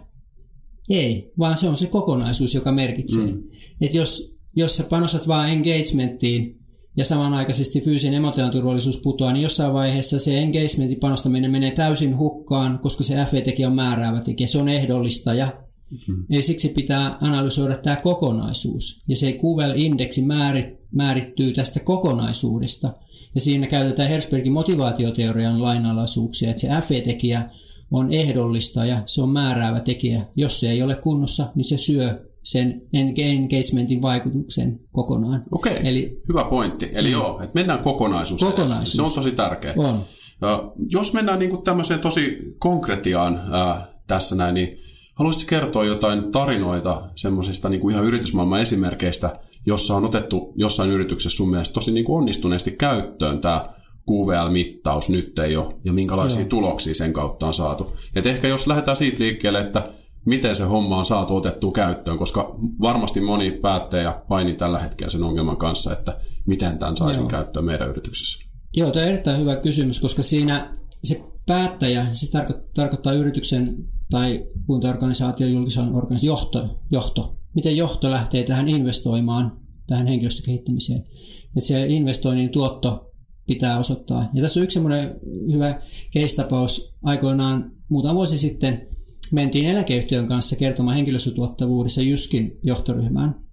[0.90, 3.26] Ei, vaan se on se kokonaisuus, joka merkitsee.
[3.26, 3.44] Mm.
[3.82, 6.57] Että jos, jos sä panostat vaan engagementtiin
[6.98, 12.80] ja samanaikaisesti fyysinen emotionaalinen turvallisuus putoaa, niin jossain vaiheessa se engagementin panostaminen menee täysin hukkaan,
[12.80, 16.26] koska se FE-tekijä on määräävä tekijä, se on ehdollista ja Mm-hmm.
[16.30, 19.02] Eli siksi pitää analysoida tämä kokonaisuus.
[19.08, 22.94] Ja se QVL-indeksi määrit, määrittyy tästä kokonaisuudesta.
[23.36, 27.50] Ja siinä käytetään Herzbergin motivaatioteorian lainalaisuuksia, että se FE-tekijä
[27.92, 30.26] on ehdollista ja se on määräävä tekijä.
[30.36, 35.44] Jos se ei ole kunnossa, niin se syö sen engagementin vaikutuksen kokonaan.
[35.52, 36.90] Okei, Eli hyvä pointti.
[36.94, 37.14] Eli mm.
[37.14, 38.44] joo, että mennään kokonaisuus.
[38.44, 38.96] Kokonaisuus.
[38.96, 39.74] Se on tosi tärkeä.
[39.78, 40.00] on.
[40.42, 44.78] Ja jos mennään niin tämmöiseen tosi konkretiaan ää, tässä näin, niin
[45.16, 51.50] haluaisitko kertoa jotain tarinoita semmoisista niin ihan yritysmaailman esimerkkeistä, jossa on otettu jossain yrityksessä sun
[51.50, 53.70] mielestä tosi niin kuin onnistuneesti käyttöön tämä
[54.12, 56.50] QVL-mittaus nyt ei ole, ja minkälaisia Joo.
[56.50, 57.96] tuloksia sen kautta on saatu.
[58.16, 59.90] Et ehkä jos lähdetään siitä liikkeelle, että
[60.28, 65.24] miten se homma on saatu otettua käyttöön, koska varmasti moni päättäjä paini tällä hetkellä sen
[65.24, 67.30] ongelman kanssa, että miten tämän saisin Joo.
[67.30, 68.46] käyttöön meidän yrityksessä.
[68.74, 73.76] Joo, tämä on erittäin hyvä kysymys, koska siinä se päättäjä, siis tarko- tarkoittaa yrityksen
[74.10, 77.38] tai kuntaorganisaation, julkisen organisaation johto, johto.
[77.56, 81.00] Miten johto lähtee tähän investoimaan, tähän henkilöstökehittämiseen.
[81.46, 83.12] Että se investoinnin tuotto
[83.48, 84.30] pitää osoittaa.
[84.34, 85.16] Ja tässä on yksi semmoinen
[85.52, 85.82] hyvä
[86.14, 86.96] case-tapaus.
[87.04, 88.88] Aikoinaan muutama vuosi sitten
[89.32, 93.47] mentiin eläkeyhtiön kanssa kertomaan henkilöstötuottavuudessa Jyskin johtoryhmään.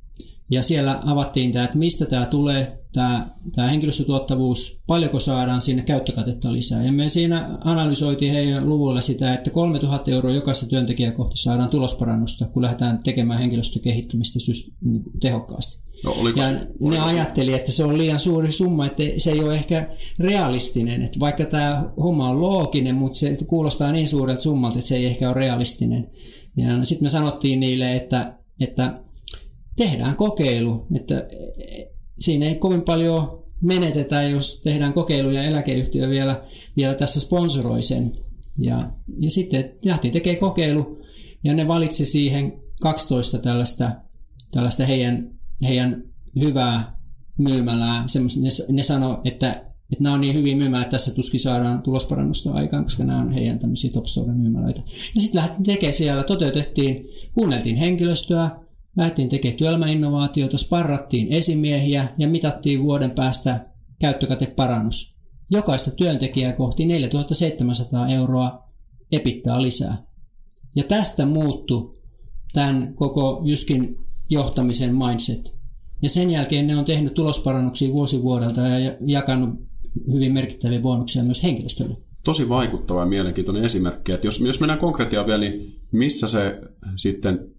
[0.51, 6.53] Ja siellä avattiin tämä, että mistä tämä tulee, tämä, tämä henkilöstötuottavuus, paljonko saadaan sinne käyttökatetta
[6.53, 6.85] lisää.
[6.85, 12.47] Ja me siinä analysoitiin heidän luvuilla sitä, että 3000 euroa jokaista työntekijää kohti saadaan tulosparannusta,
[12.47, 15.85] kun lähdetään tekemään henkilöstökehittämistä syst- niin tehokkaasti.
[16.05, 19.03] No, oliko Ja se- ne oliko se- ajatteli, että se on liian suuri summa, että
[19.17, 21.03] se ei ole ehkä realistinen.
[21.03, 25.07] Että vaikka tämä homma on looginen, mutta se kuulostaa niin suurelta summalta, että se ei
[25.07, 26.11] ehkä ole realistinen.
[26.57, 29.04] Ja sitten me sanottiin niille, että, että
[29.77, 31.29] tehdään kokeilu, että
[32.19, 36.45] siinä ei kovin paljon menetetä, jos tehdään kokeilu ja eläkeyhtiö vielä,
[36.77, 38.13] vielä tässä sponsoroi sen.
[38.59, 40.99] Ja, ja sitten lähti tekemään kokeilu
[41.45, 43.91] ja ne valitsi siihen 12 tällaista,
[44.51, 45.31] tällaista heidän,
[45.63, 46.03] heidän
[46.41, 46.97] hyvää
[47.39, 48.05] myymälää.
[48.07, 49.51] Semmos, ne, ne sanoi, että,
[49.93, 53.33] että nämä on niin hyvin myymälää, että tässä tuskin saadaan tulosparannusta aikaan, koska nämä on
[53.33, 54.05] heidän tämmöisiä top
[54.37, 54.81] myymälöitä.
[55.15, 58.64] Ja sitten lähdettiin tekemään siellä, toteutettiin, kuunneltiin henkilöstöä,
[58.97, 63.67] lähdettiin tekemään työelämäinnovaatioita, sparrattiin esimiehiä ja mitattiin vuoden päästä
[64.01, 65.17] käyttökateparannus.
[65.51, 68.69] Jokaista työntekijää kohti 4700 euroa
[69.13, 70.07] epittaa lisää.
[70.77, 72.03] Ja tästä muuttu
[72.53, 73.97] tämän koko Jyskin
[74.31, 75.57] johtamisen mindset.
[76.03, 79.51] Ja sen jälkeen ne on tehnyt tulosparannuksia vuosi vuodelta ja jakanut
[80.13, 81.97] hyvin merkittäviä bonuksia myös henkilöstölle.
[82.25, 84.13] tosi vaikuttava ja mielenkiintoinen esimerkki.
[84.13, 86.61] Että jos, jos mennään konkretiaan vielä, niin missä se
[86.97, 87.51] sitten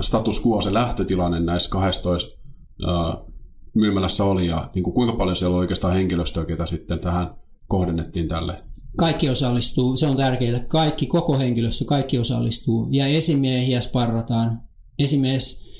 [0.00, 2.38] status quo, se lähtötilanne näissä 12
[2.86, 3.16] ää,
[3.74, 7.34] myymälässä oli ja niin kuin kuinka paljon siellä oli oikeastaan henkilöstöä, ketä sitten tähän
[7.68, 8.54] kohdennettiin tälle?
[8.96, 10.60] Kaikki osallistuu, se on tärkeää.
[10.60, 12.88] Kaikki, koko henkilöstö, kaikki osallistuu.
[12.90, 14.62] Ja esimiehiä sparrataan.
[14.98, 15.71] Esimies,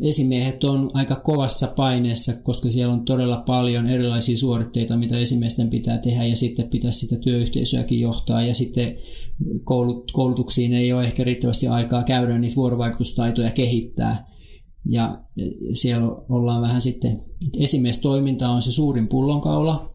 [0.00, 5.98] esimiehet on aika kovassa paineessa, koska siellä on todella paljon erilaisia suoritteita, mitä esimiesten pitää
[5.98, 8.96] tehdä ja sitten pitäisi sitä työyhteisöäkin johtaa ja sitten
[9.64, 14.30] koulut, koulutuksiin ei ole ehkä riittävästi aikaa käydä niitä vuorovaikutustaitoja kehittää.
[14.88, 15.24] Ja
[15.72, 17.22] siellä ollaan vähän sitten,
[17.58, 19.94] esimiestoiminta on se suurin pullonkaula.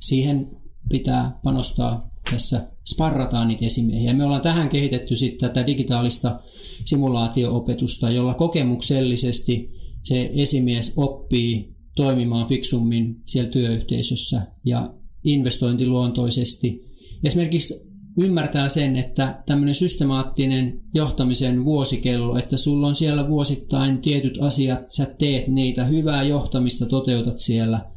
[0.00, 0.50] Siihen
[0.88, 4.14] pitää panostaa tässä sparrataan niitä esimiehiä.
[4.14, 6.40] Me ollaan tähän kehitetty sitten tätä digitaalista
[6.84, 9.70] simulaatio-opetusta, jolla kokemuksellisesti
[10.02, 16.84] se esimies oppii toimimaan fiksummin siellä työyhteisössä ja investointiluontoisesti.
[17.24, 17.74] Esimerkiksi
[18.20, 25.06] ymmärtää sen, että tämmöinen systemaattinen johtamisen vuosikello, että sulla on siellä vuosittain tietyt asiat, sä
[25.18, 27.90] teet niitä, hyvää johtamista toteutat siellä,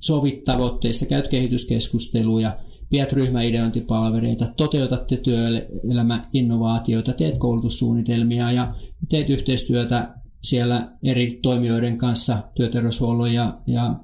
[0.00, 2.58] sovit tavoitteista, käyt kehityskeskusteluja,
[2.92, 8.72] pidät ryhmäideointipalvereita, toteutatte työelämäinnovaatioita, teet koulutussuunnitelmia ja
[9.08, 13.94] teet yhteistyötä siellä eri toimijoiden kanssa, työterveyshuollon ja, ja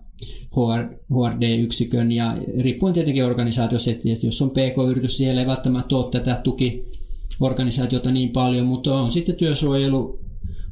[0.57, 6.41] HR, HRD-yksikön ja riippuen tietenkin organisaatiossa, että jos on PK-yritys, siellä ei välttämättä ole tätä
[6.45, 10.28] tukiorganisaatiota niin paljon, mutta on sitten työsuojelu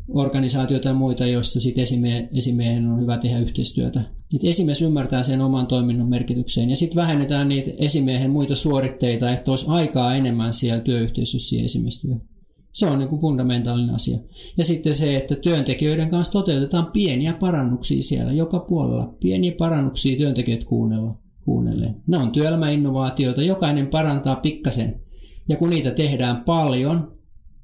[0.08, 4.00] organisaatioita ja muita, joista sitten esimie- esimiehen on hyvä tehdä yhteistyötä.
[4.34, 9.50] Et esimies ymmärtää sen oman toiminnon merkitykseen ja sitten vähennetään niitä esimiehen muita suoritteita, että
[9.50, 12.26] olisi aikaa enemmän siellä työyhteisössä ja esimiestyössä.
[12.72, 14.18] Se on niin kuin fundamentaalinen asia.
[14.58, 19.14] Ja sitten se, että työntekijöiden kanssa toteutetaan pieniä parannuksia siellä joka puolella.
[19.20, 22.02] Pieniä parannuksia työntekijät kuunnella, kuunnelleen.
[22.06, 25.00] Ne on työelämäinnovaatioita, jokainen parantaa pikkasen.
[25.48, 27.18] Ja kun niitä tehdään paljon,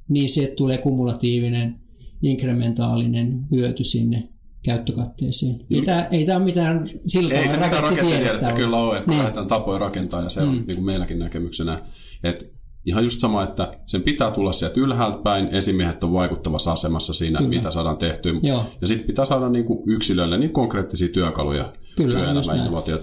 [0.09, 1.82] niin sieltä tulee kumulatiivinen,
[2.23, 4.29] inkrementaalinen hyöty sinne
[4.65, 5.61] käyttökatteeseen.
[5.71, 8.97] Ei tämä, ei tämä ole mitään sillä Ei se mitään rakennettu rakenteetiedettä tiedettä kyllä ole,
[8.99, 9.19] että Niin.
[9.19, 11.83] lähdetään tapoja rakentaa ja se on niin kuin meilläkin näkemyksenä.
[12.25, 12.45] Että
[12.87, 17.39] ihan just sama, että sen pitää tulla sieltä ylhäältä päin, esimiehet on vaikuttavassa asemassa siinä,
[17.39, 17.51] Kyllä.
[17.51, 18.33] mitä saadaan tehtyä.
[18.43, 18.65] Joo.
[18.81, 22.35] Ja sitten pitää saada niin kuin yksilölle niin konkreettisia työkaluja, Kyllä.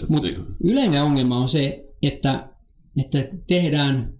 [0.07, 0.35] Mut Niin.
[0.63, 2.49] yleinen ongelma on se, että,
[2.97, 4.13] että tehdään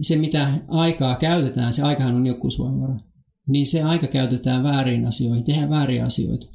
[0.00, 2.96] se, mitä aikaa käytetään, se aikahan on niukkuusvoimavara,
[3.48, 6.46] niin se aika käytetään väärin asioihin, tehdään vääriä asioita.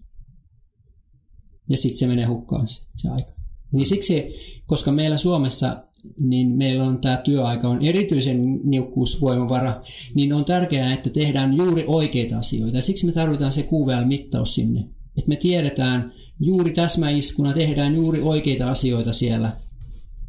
[1.70, 3.34] Ja sitten se menee hukkaan se, se aika.
[3.74, 4.24] Niin siksi,
[4.66, 5.84] koska meillä Suomessa
[6.20, 9.84] niin meillä on tämä työaika on erityisen niukkuusvoimavara,
[10.16, 12.78] niin on tärkeää, että tehdään juuri oikeita asioita.
[12.78, 14.82] Ja siksi me tarvitaan se QVL-mittaus sinne.
[15.18, 19.58] Että me tiedetään juuri täsmäiskuna, tehdään juuri oikeita asioita siellä.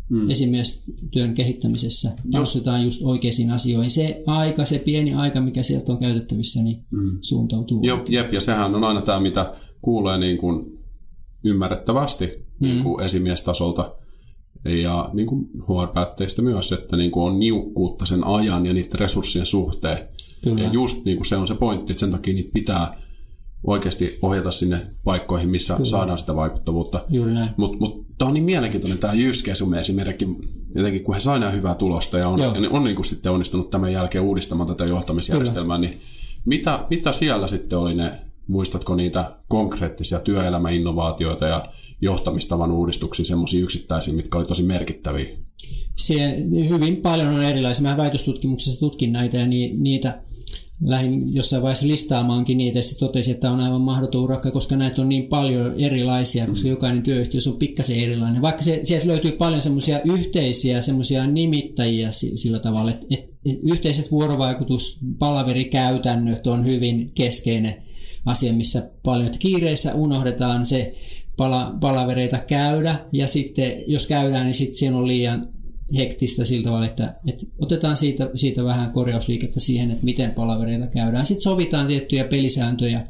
[0.08, 0.30] Mm.
[0.30, 2.12] esimiestyön kehittämisessä.
[2.32, 3.90] Panostetaan just oikeisiin asioihin.
[3.90, 7.18] Se aika, se pieni aika, mikä sieltä on käytettävissä, niin mm.
[7.20, 7.80] suuntautuu.
[7.82, 10.78] Jo, jep, ja sehän on aina tämä, mitä kuulee niin kuin
[11.44, 12.66] ymmärrettävästi mm.
[12.66, 13.94] niin kuin esimiestasolta
[14.64, 19.46] ja niin kuin HR-päätteistä myös, että niin kuin on niukkuutta sen ajan ja niiden resurssien
[19.46, 19.98] suhteen.
[20.44, 20.62] Kyllä.
[20.62, 23.04] Ja just niin kuin se on se pointti, että sen takia niitä pitää
[23.66, 25.84] oikeasti ohjata sinne paikkoihin, missä Kyllä.
[25.84, 27.04] saadaan sitä vaikuttavuutta.
[27.56, 30.28] Mutta mut, tämä on niin mielenkiintoinen tämä Jyskesumme esimerkki,
[30.74, 33.32] jotenkin kun he saivat näin hyvää tulosta ja on, ja ne on niin kuin sitten
[33.32, 35.90] onnistunut tämän jälkeen uudistamaan tätä johtamisjärjestelmää, Kyllä.
[35.90, 36.00] niin
[36.44, 38.12] mitä, mitä siellä sitten oli ne,
[38.46, 41.68] muistatko niitä konkreettisia työelämäinnovaatioita ja
[42.00, 45.26] johtamistavan uudistuksia, semmoisia yksittäisiä, mitkä oli tosi merkittäviä?
[45.96, 46.36] Se,
[46.68, 47.88] hyvin paljon on erilaisia.
[47.88, 50.22] Mä väitöstutkimuksessa tutkin näitä ja ni, niitä
[50.82, 55.08] lähdin jossain vaiheessa listaamaankin niitä ja totesin, että on aivan mahdoton urakka, koska näitä on
[55.08, 56.70] niin paljon erilaisia, koska mm.
[56.70, 58.42] jokainen työyhteisö on pikkasen erilainen.
[58.42, 64.10] Vaikka se, sieltä löytyy paljon semmoisia yhteisiä, semmoisia nimittäjiä sillä tavalla, että, että, että yhteiset
[64.10, 67.82] vuorovaikutuspalaverikäytännöt on hyvin keskeinen
[68.26, 70.94] asia, missä paljon, että kiireissä unohdetaan se
[71.36, 75.48] pala, palavereita käydä ja sitten jos käydään, niin sitten siinä on liian
[75.96, 81.26] hektistä sillä tavalla, että, että otetaan siitä, siitä vähän korjausliikettä siihen, että miten palavereita käydään.
[81.26, 83.04] Sitten sovitaan tiettyjä pelisääntöjä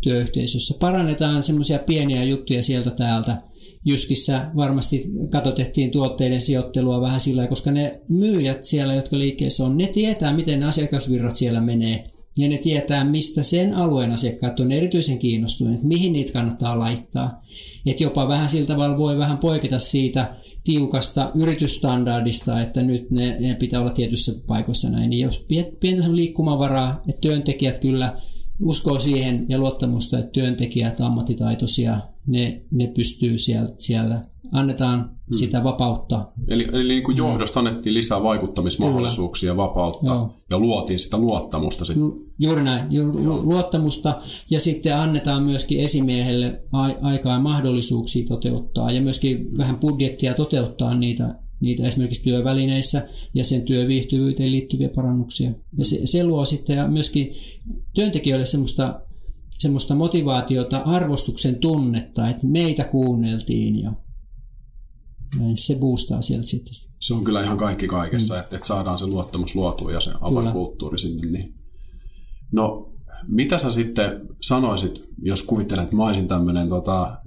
[0.00, 0.74] työyhteisössä.
[0.80, 3.42] Parannetaan semmoisia pieniä juttuja sieltä täältä.
[3.84, 9.86] Jyskissä varmasti katotettiin tuotteiden sijoittelua vähän sillä koska ne myyjät siellä, jotka liikkeessä on, ne
[9.86, 12.04] tietää, miten asiakasvirrat siellä menee–
[12.36, 17.42] ja ne tietää, mistä sen alueen asiakkaat on erityisen kiinnostuneet, mihin niitä kannattaa laittaa.
[17.86, 23.54] Että jopa vähän sillä tavalla voi vähän poiketa siitä tiukasta yritysstandardista, että nyt ne, ne
[23.54, 25.10] pitää olla tietyissä paikoissa näin.
[25.10, 25.46] Niin jos
[25.80, 28.16] pientä liikkumavaraa, että työntekijät kyllä
[28.60, 35.38] uskoo siihen ja luottamusta, että työntekijät ammattitaitoisia, ne, ne pystyy siellä, siellä annetaan hmm.
[35.38, 36.32] sitä vapautta.
[36.48, 39.62] Eli, eli niin kuin johdosta annettiin lisää vaikuttamismahdollisuuksia, Kyllä.
[39.62, 40.34] vapautta Joo.
[40.50, 41.84] ja luotiin sitä luottamusta.
[41.84, 42.12] Sitten.
[42.38, 49.02] Juuri näin, ju- luottamusta ja sitten annetaan myöskin esimiehelle a- aikaa ja mahdollisuuksia toteuttaa ja
[49.02, 55.50] myöskin vähän budjettia toteuttaa niitä, niitä esimerkiksi työvälineissä ja sen työviihtyvyyteen liittyviä parannuksia.
[55.78, 57.32] Ja se, se luo sitten myöskin
[57.94, 59.00] työntekijöille semmoista
[59.58, 63.92] semmoista motivaatiota, arvostuksen tunnetta, että meitä kuunneltiin ja
[65.38, 66.74] näin se boostaa sieltä sitten.
[66.98, 68.40] Se on kyllä ihan kaikki kaikessa, mm.
[68.40, 71.30] että, että saadaan se luottamus luotua ja se avainkulttuuri sinne.
[71.30, 71.54] Niin.
[72.52, 72.92] No,
[73.28, 77.18] mitä sä sitten sanoisit, jos kuvittelet, että mä olisin tämmöinen tota,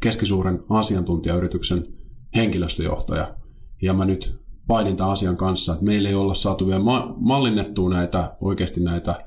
[0.00, 1.86] keskisuuren asiantuntijayrityksen
[2.36, 3.34] henkilöstöjohtaja,
[3.82, 7.90] ja mä nyt painin tämän asian kanssa, että meillä ei olla saatu vielä ma- mallinnettua
[7.90, 9.26] näitä, oikeasti näitä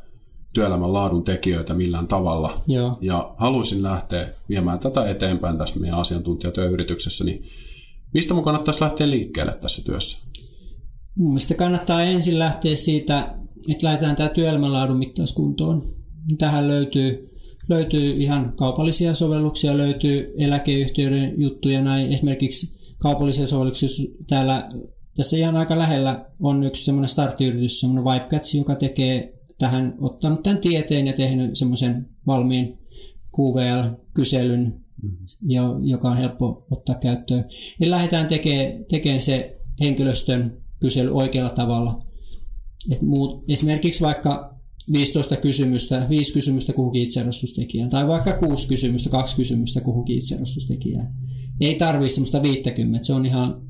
[0.54, 2.62] työelämän laadun tekijöitä millään tavalla.
[2.68, 2.98] Joo.
[3.02, 7.44] Ja haluaisin lähteä viemään tätä eteenpäin tästä meidän asiantuntijatyöyrityksessä, niin
[8.14, 10.26] Mistä mun kannattaisi lähteä liikkeelle tässä työssä?
[11.16, 13.36] Mun mielestä kannattaa ensin lähteä siitä,
[13.70, 15.96] että laitetaan tämä työelämänlaadun mittauskuntoon.
[16.38, 17.30] Tähän löytyy,
[17.70, 22.14] löytyy ihan kaupallisia sovelluksia, löytyy eläkeyhtiöiden juttuja näin.
[22.14, 23.90] Esimerkiksi kaupallisia sovelluksia
[24.28, 24.70] täällä
[25.16, 30.62] tässä ihan aika lähellä on yksi semmoinen starttiyritys, semmoinen Vibecats, joka tekee tähän, ottanut tämän
[30.62, 32.78] tieteen ja tehnyt semmoisen valmiin
[33.38, 34.80] QVL-kyselyn
[35.48, 37.46] ja, joka on helppo ottaa käyttöön.
[37.82, 42.06] Eli lähdetään tekemään, tekemään se henkilöstön kysely oikealla tavalla.
[42.92, 44.60] Et muut, esimerkiksi vaikka
[44.92, 51.14] 15 kysymystä, 5 kysymystä kuhunkin itsearvostustekijään, tai vaikka 6 kysymystä, 2 kysymystä kuhunkin itsearvostustekijään.
[51.62, 53.62] Ei tarvitse semmoista 50, se on ihan,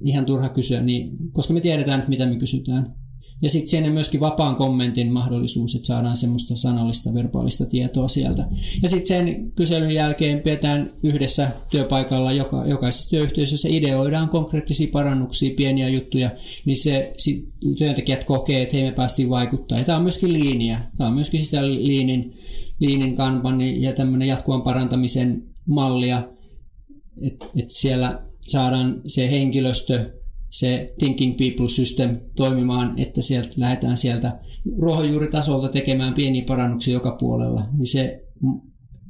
[0.00, 3.01] ihan turha kysyä, niin, koska me tiedetään nyt, mitä me kysytään.
[3.42, 8.48] Ja sitten siinä myöskin vapaan kommentin mahdollisuus, että saadaan semmoista sanallista, verbaalista tietoa sieltä.
[8.82, 15.88] Ja sitten sen kyselyn jälkeen pidetään yhdessä työpaikalla, joka, jokaisessa työyhteisössä ideoidaan konkreettisia parannuksia, pieniä
[15.88, 16.30] juttuja,
[16.64, 19.78] niin se sit työntekijät kokee, että hei me päästiin vaikuttaa.
[19.78, 20.80] Ja tämä on myöskin liiniä.
[20.98, 22.34] Tämä on myöskin sitä liinin,
[22.80, 26.28] liinin kanbani ja tämmöinen jatkuvan parantamisen mallia,
[27.22, 30.21] että et siellä saadaan se henkilöstö
[30.52, 34.40] se Thinking People System toimimaan, että sieltä lähdetään sieltä
[34.78, 38.24] ruohonjuuritasolta tekemään pieniä parannuksia joka puolella, niin se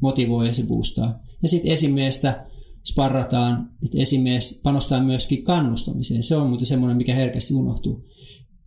[0.03, 1.21] motivoi ja se boostaa.
[1.43, 2.47] Ja sitten esimiestä
[2.87, 6.23] sparrataan, että esimies panostaa myöskin kannustamiseen.
[6.23, 8.05] Se on muuten semmoinen, mikä herkästi unohtuu.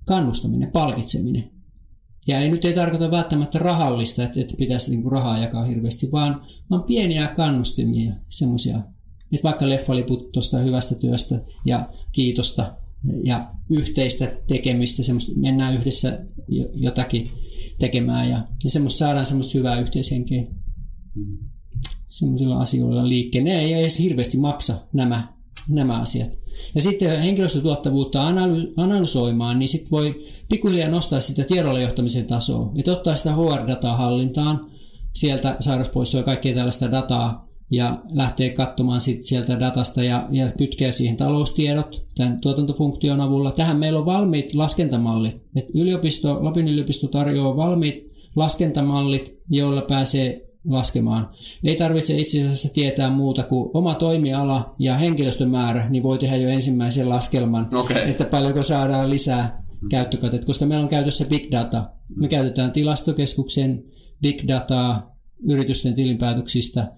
[0.06, 1.52] Kannustaminen, palkitseminen.
[2.28, 6.46] Ja ei, nyt ei tarkoita välttämättä rahallista, että, että pitäisi niinku rahaa jakaa hirveästi, vaan,
[6.70, 8.82] vaan pieniä kannustimia, semmoisia
[9.36, 12.76] että vaikka leffaliput tuosta hyvästä työstä ja kiitosta
[13.24, 16.20] ja yhteistä tekemistä, semmoista, mennään yhdessä
[16.74, 17.32] jotakin
[17.80, 20.44] tekemään ja, ja semmoista, saadaan semmoista hyvää yhteishenkeä
[22.08, 23.44] semmoisilla asioilla liikkeen.
[23.44, 25.34] Ne ei edes hirveästi maksa nämä,
[25.68, 26.32] nämä asiat.
[26.76, 32.72] Ja sitten henkilöstötuottavuutta analy- analysoimaan, niin sitten voi pikkuhiljaa nostaa sitä tiedolla johtamisen tasoa.
[32.78, 34.72] Että ottaa sitä HR-dataa hallintaan,
[35.14, 40.92] sieltä sairauspoissoa ja kaikkea tällaista dataa, ja lähtee katsomaan sit sieltä datasta ja, ja kytkeä
[40.92, 43.52] siihen taloustiedot tämän tuotantofunktion avulla.
[43.52, 45.42] Tähän meillä on valmiit laskentamallit.
[45.56, 51.30] Et yliopisto, Lapin yliopisto tarjoaa valmiit laskentamallit, joilla pääsee laskemaan.
[51.64, 56.50] Ei tarvitse itse asiassa tietää muuta kuin oma toimiala ja henkilöstömäärä, niin voi tehdä jo
[56.50, 58.10] ensimmäisen laskelman, Okei.
[58.10, 61.90] että paljonko saadaan lisää käyttökatet, koska meillä on käytössä big data.
[62.16, 63.84] Me käytetään tilastokeskuksen
[64.22, 65.16] big dataa
[65.50, 66.92] yritysten tilinpäätöksistä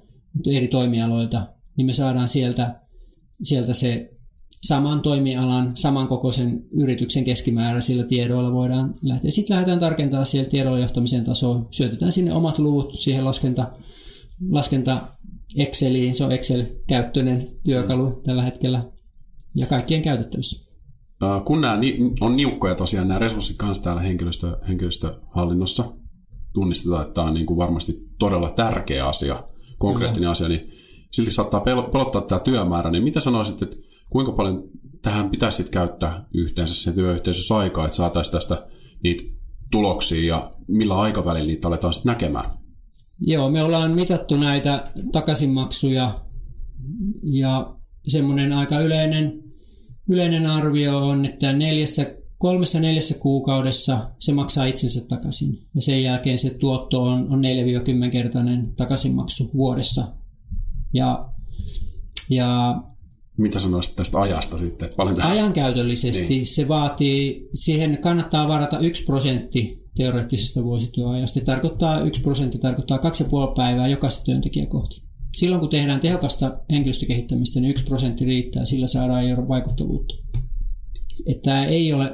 [0.51, 2.81] eri toimialoilta, niin me saadaan sieltä,
[3.43, 4.09] sieltä se
[4.61, 9.31] saman toimialan, samankokoisen yrityksen keskimääräisillä tiedoilla voidaan lähteä.
[9.31, 11.67] Sitten lähdetään tarkentamaan siellä tiedolla johtamisen tasoa.
[11.71, 13.71] Syötetään sinne omat luvut siihen laskenta,
[14.49, 15.07] laskenta
[15.55, 16.15] Exceliin.
[16.15, 18.85] Se on Excel-käyttöinen työkalu tällä hetkellä
[19.55, 20.67] ja kaikkien käytettävissä.
[21.45, 21.79] Kun nämä
[22.21, 25.93] on niukkoja tosiaan nämä resurssit kanssa täällä henkilöstö, henkilöstöhallinnossa,
[26.53, 29.43] tunnistetaan, että tämä on niin kuin varmasti todella tärkeä asia,
[29.77, 30.31] konkreettinen Kyllä.
[30.31, 30.71] asia, niin
[31.11, 33.77] silti saattaa pel- pelottaa tämä työmäärä, niin mitä sanoisit, että
[34.09, 34.63] kuinka paljon
[35.01, 38.67] tähän pitäisi käyttää yhteensä se työyhteisössä aikaa, että saataisiin tästä
[39.03, 39.23] niitä
[39.71, 42.57] tuloksia ja millä aikavälillä niitä aletaan sitten näkemään?
[43.21, 46.19] Joo, me ollaan mitattu näitä takaisinmaksuja
[47.23, 47.75] ja
[48.07, 49.43] semmoinen aika yleinen,
[50.09, 52.05] yleinen arvio on, että neljässä,
[52.37, 55.67] kolmessa neljässä kuukaudessa se maksaa itsensä takaisin.
[55.75, 57.41] Ja sen jälkeen se tuotto on, on
[58.07, 60.07] 4-10 kertainen takaisinmaksu vuodessa.
[60.93, 61.29] Ja,
[62.29, 62.81] ja
[63.37, 64.89] Mitä sanoisit tästä ajasta sitten?
[64.97, 65.31] Paljon tähän...
[65.31, 66.45] ajankäytöllisesti Niin.
[66.45, 71.41] se vaatii, siihen kannattaa varata 1 prosentti teoreettisesta vuosityöajasta.
[71.41, 73.01] Tarkoittaa 1 prosentti tarkoittaa 2,5
[73.55, 75.07] päivää jokaista työntekijää kohti.
[75.37, 80.15] Silloin kun tehdään tehokasta henkilöstökehittämistä, niin 1 prosentti riittää, sillä saadaan jo vaikuttavuutta.
[81.25, 82.11] Että tämä ei ole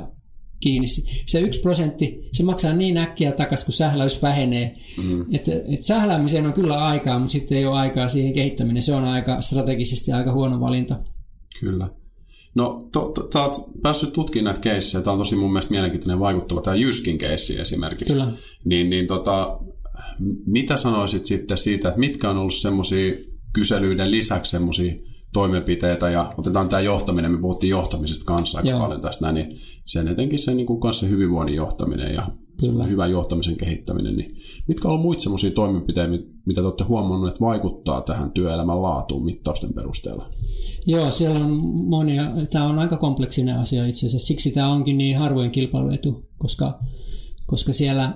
[0.60, 0.88] kiinni.
[1.26, 4.74] Se 1 prosentti, se maksaa niin äkkiä takaisin, kun sähläys vähenee.
[5.04, 5.26] Mm.
[5.36, 8.82] Että, että sähläämiseen on kyllä aikaa, mutta sitten ei ole aikaa siihen kehittäminen.
[8.82, 11.00] Se on aika strategisesti aika huono valinta.
[11.60, 11.90] Kyllä.
[12.56, 15.02] No, to, to, sä oot päässyt tutkimaan näitä keissejä.
[15.02, 16.62] Tämä on tosi mun mielestä mielenkiintoinen vaikuttava.
[16.62, 18.14] Tämä Jyskin keissi esimerkiksi.
[18.14, 18.28] Kyllä.
[18.66, 19.60] Niin, niin tota,
[20.46, 23.14] mitä sanoisit sitten siitä, että mitkä on ollut semmoisia
[23.54, 24.94] kyselyiden lisäksi semmoisia
[25.34, 28.80] toimenpiteitä ja otetaan tämä johtaminen, me puhuttiin johtamisesta kanssa aika Joo.
[28.80, 32.28] paljon tästä näin, niin sen etenkin se niin kuin kanssa hyvinvoinnin johtaminen ja
[32.60, 32.84] Kyllä.
[32.84, 34.36] hyvän johtamisen kehittäminen, niin
[34.68, 39.26] mitkä on muita semmoisia toimenpiteitä, mit- mitä te olette huomannut, että vaikuttaa tähän työelämän laatuun
[39.26, 40.30] mittausten perusteella?
[40.86, 42.24] Joo, siellä on monia.
[42.52, 44.28] Tämä on aika kompleksinen asia itse asiassa.
[44.28, 46.80] Siksi tämä onkin niin harvoin kilpailuetu, koska,
[47.46, 48.14] koska siellä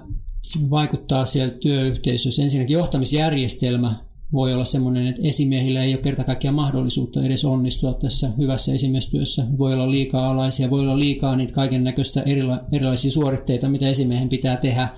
[0.70, 2.44] vaikuttaa siellä työyhteisössä.
[2.44, 8.32] Ensinnäkin johtamisjärjestelmä voi olla sellainen, että esimiehillä ei ole kerta kaikkiaan mahdollisuutta edes onnistua tässä
[8.38, 9.46] hyvässä esimiestyössä.
[9.58, 14.30] Voi olla liikaa alaisia, voi olla liikaa niitä kaiken näköistä erila- erilaisia suoritteita, mitä esimiehen
[14.30, 14.90] pitää tehdä.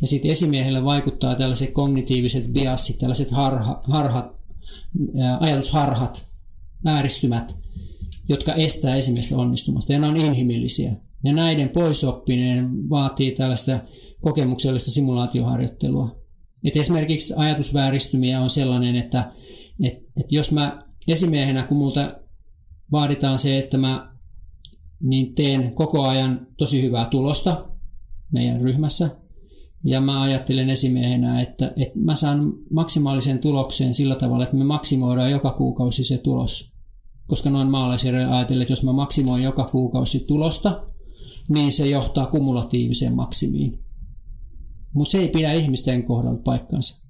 [0.00, 4.36] Ja sitten esimiehelle vaikuttaa tällaiset kognitiiviset biasit, tällaiset harha, harhat,
[5.20, 6.28] ää, ajatusharhat,
[6.84, 7.56] vääristymät,
[8.28, 10.92] jotka estää esimiestä onnistumasta, ja ne on inhimillisiä.
[11.24, 13.80] Ja näiden poisoppinen vaatii tällaista
[14.20, 16.27] kokemuksellista simulaatioharjoittelua.
[16.64, 19.32] Et esimerkiksi ajatusvääristymiä on sellainen, että
[19.82, 22.20] et, et jos mä esimiehenä, kun multa
[22.92, 24.12] vaaditaan se, että mä
[25.00, 27.68] niin teen koko ajan tosi hyvää tulosta
[28.32, 29.10] meidän ryhmässä,
[29.84, 35.30] ja mä ajattelen esimiehenä, että, että mä saan maksimaalisen tuloksen sillä tavalla, että me maksimoidaan
[35.30, 36.72] joka kuukausi se tulos.
[37.26, 40.86] Koska noin maalaisjärjellä ajatellen, että jos mä maksimoin joka kuukausi tulosta,
[41.48, 43.78] niin se johtaa kumulatiiviseen maksimiin.
[44.94, 47.02] Mutta se ei pidä ihmisten kohdalla paikkansa.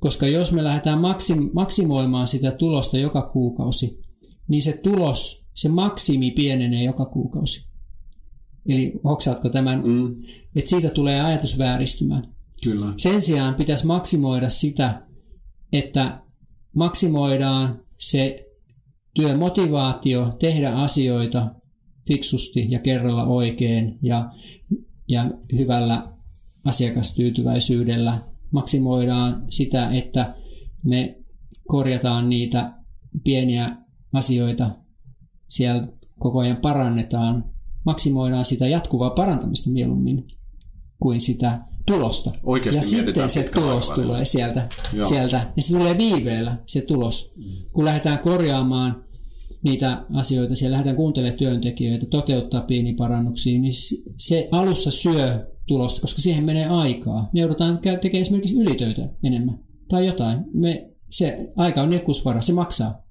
[0.00, 4.00] Koska jos me lähdetään maksim- maksimoimaan sitä tulosta joka kuukausi,
[4.48, 7.68] niin se tulos, se maksimi pienenee joka kuukausi.
[8.68, 10.16] Eli hoksaatko tämän, Mm,
[10.56, 12.22] että siitä tulee ajatusvääristymä.
[12.64, 12.92] kyllä.
[12.96, 15.06] Sen sijaan pitäisi maksimoida sitä,
[15.72, 16.22] että
[16.76, 18.44] maksimoidaan se
[19.14, 21.54] työmotivaatio tehdä asioita
[22.08, 24.32] fiksusti ja kerralla oikein ja,
[25.08, 26.12] ja hyvällä
[26.64, 28.18] asiakastyytyväisyydellä.
[28.50, 30.34] Maksimoidaan sitä, että
[30.84, 31.18] me
[31.68, 32.72] korjataan niitä
[33.24, 33.76] pieniä
[34.12, 34.70] asioita,
[35.48, 37.44] siellä koko ajan parannetaan.
[37.86, 40.26] Maksimoidaan sitä jatkuvaa parantamista mieluummin
[41.02, 42.32] kuin sitä tulosta.
[42.42, 44.12] Oikeasti ja sitten se tulos aikavälillä.
[44.12, 45.04] tulee sieltä, Joo.
[45.04, 45.52] sieltä.
[45.56, 47.34] Ja se tulee viiveellä se tulos.
[47.72, 49.04] Kun lähdetään korjaamaan
[49.62, 53.72] niitä asioita, siellä lähdetään kuuntelemaan työntekijöitä, toteuttaa pieniä parannuksia, niin
[54.16, 57.30] se alussa syö tulosta, koska siihen menee aikaa.
[57.32, 59.58] Me joudutaan tekemään esimerkiksi ylitöitä enemmän
[59.88, 60.44] tai jotain.
[60.54, 63.02] Me, se aika on nekusvara, se maksaa.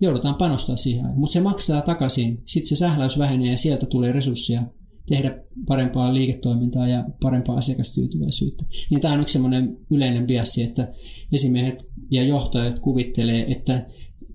[0.00, 1.06] joudutaan panostaa siihen.
[1.16, 4.62] Mutta se maksaa takaisin, sitten se sähläys vähenee ja sieltä tulee resursseja
[5.06, 8.64] tehdä parempaa liiketoimintaa ja parempaa asiakastyytyväisyyttä.
[8.90, 10.88] Niin tämä on yksi sellainen yleinen biassi, että
[11.32, 13.86] esimiehet ja johtajat kuvittelee, että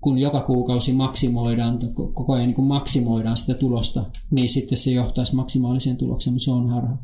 [0.06, 5.96] kun joka kuukausi maksimoidaan, koko ajan niin maksimoidaan sitä tulosta, niin sitten se johtaisi maksimaaliseen
[5.96, 6.98] tulokseen, mutta se on harha.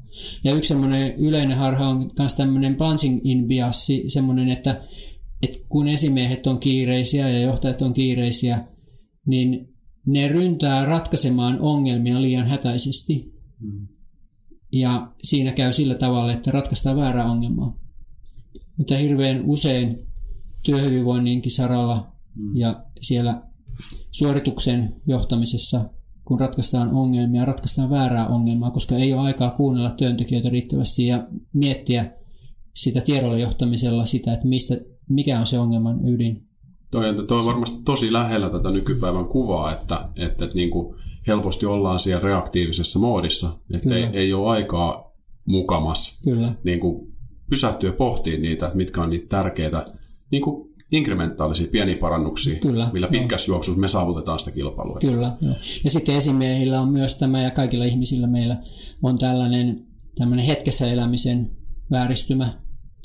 [0.45, 4.83] Ja yksi semmoinen yleinen harha on myös tämmöinen punching in biassi, semmoinen, että,
[5.43, 8.65] että kun esimiehet on kiireisiä ja johtajat on kiireisiä,
[9.27, 9.69] niin
[10.07, 13.33] ne ryntää ratkaisemaan ongelmia liian hätäisesti.
[13.61, 13.89] Mm.
[14.73, 17.79] Ja siinä käy sillä tavalla, että ratkaistaan väärää ongelmaa.
[18.77, 19.99] Mutta hirveän usein
[20.65, 22.57] työhyvinvoinninkin saralla mm.
[22.57, 23.43] ja siellä
[24.11, 25.91] suorituksen johtamisessa,
[26.25, 32.13] kun ratkaistaan ongelmia, ratkaistaan väärää ongelmaa, koska ei ole aikaa kuunnella työntekijöitä riittävästi ja miettiä
[32.75, 34.77] sitä tiedolla johtamisella sitä, että mistä,
[35.09, 36.47] mikä on se ongelman ydin.
[36.91, 41.67] Toi, toi on varmasti tosi lähellä tätä nykypäivän kuvaa, että, että, että niin kuin helposti
[41.67, 45.13] ollaan siellä reaktiivisessa moodissa, että ei, ei ole aikaa
[45.45, 46.55] mukamas Kyllä.
[46.65, 47.13] Niin kuin
[47.51, 49.85] pysähtyä pohtiin niitä, mitkä on niitä tärkeitä
[50.31, 54.99] niin kuin inkrementaalisia pieniä parannuksia, Kyllä, millä pitkässä juoksussa me saavutetaan sitä kilpailua.
[55.01, 55.55] Kyllä, joo.
[55.85, 58.57] Ja sitten esimiehillä on myös tämä, ja kaikilla ihmisillä meillä
[59.03, 59.87] on tällainen
[60.19, 61.51] tämmöinen hetkessä elämisen
[61.91, 62.49] vääristymä.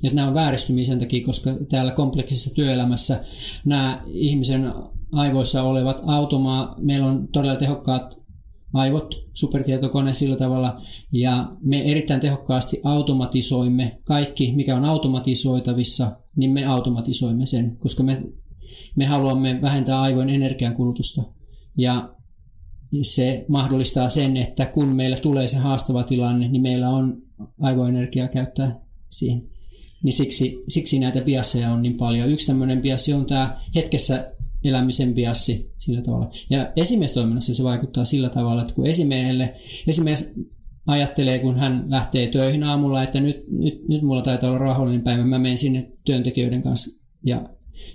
[0.04, 3.24] Ja nämä on vääristymiä sen takia, koska täällä kompleksisessa työelämässä
[3.66, 4.74] nämä ihmisen
[5.12, 8.27] aivoissa olevat automaa, meillä on todella tehokkaat
[8.74, 16.66] aivot, supertietokone sillä tavalla, ja me erittäin tehokkaasti automatisoimme kaikki, mikä on automatisoitavissa, niin me
[16.66, 18.24] automatisoimme sen, koska me,
[18.96, 21.24] me haluamme vähentää aivojen energiankulutusta.
[21.78, 22.16] Ja
[23.02, 27.22] se mahdollistaa sen, että kun meillä tulee se haastava tilanne, niin meillä on
[27.62, 29.44] aivoenergiaa käyttää siihen.
[30.04, 32.30] Niin siksi, siksi näitä biasseja on niin paljon.
[32.30, 34.32] Yksi tämmöinen biassi on tämä hetkessä
[34.64, 36.32] elämisen biassi sillä tavalla.
[36.50, 39.56] Ja esimiestoiminnassa se vaikuttaa sillä tavalla, että kun esimiehelle,
[39.88, 40.34] esimies
[40.88, 45.26] ajattelee, kun hän lähtee töihin aamulla, että nyt, nyt, nyt mulla taitaa olla rauhallinen päivä,
[45.26, 47.50] mä menen sinne työntekijöiden kanssa ja,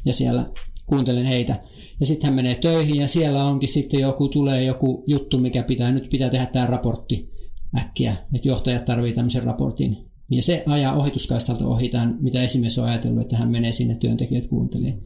[0.04, 0.46] ja siellä
[0.86, 1.62] kuuntelen heitä.
[2.00, 5.90] Ja sitten hän menee töihin ja siellä onkin sitten joku, tulee joku juttu, mikä pitää,
[5.90, 7.30] nyt pitää tehdä tämä raportti
[7.78, 10.11] äkkiä, että johtajat tarvitsevat tämmöisen raportin.
[10.30, 14.46] Ja se ajaa ohituskaistalta ohi tämän, mitä esimies on ajatellut, että hän menee sinne työntekijät
[14.46, 14.98] kuuntelee.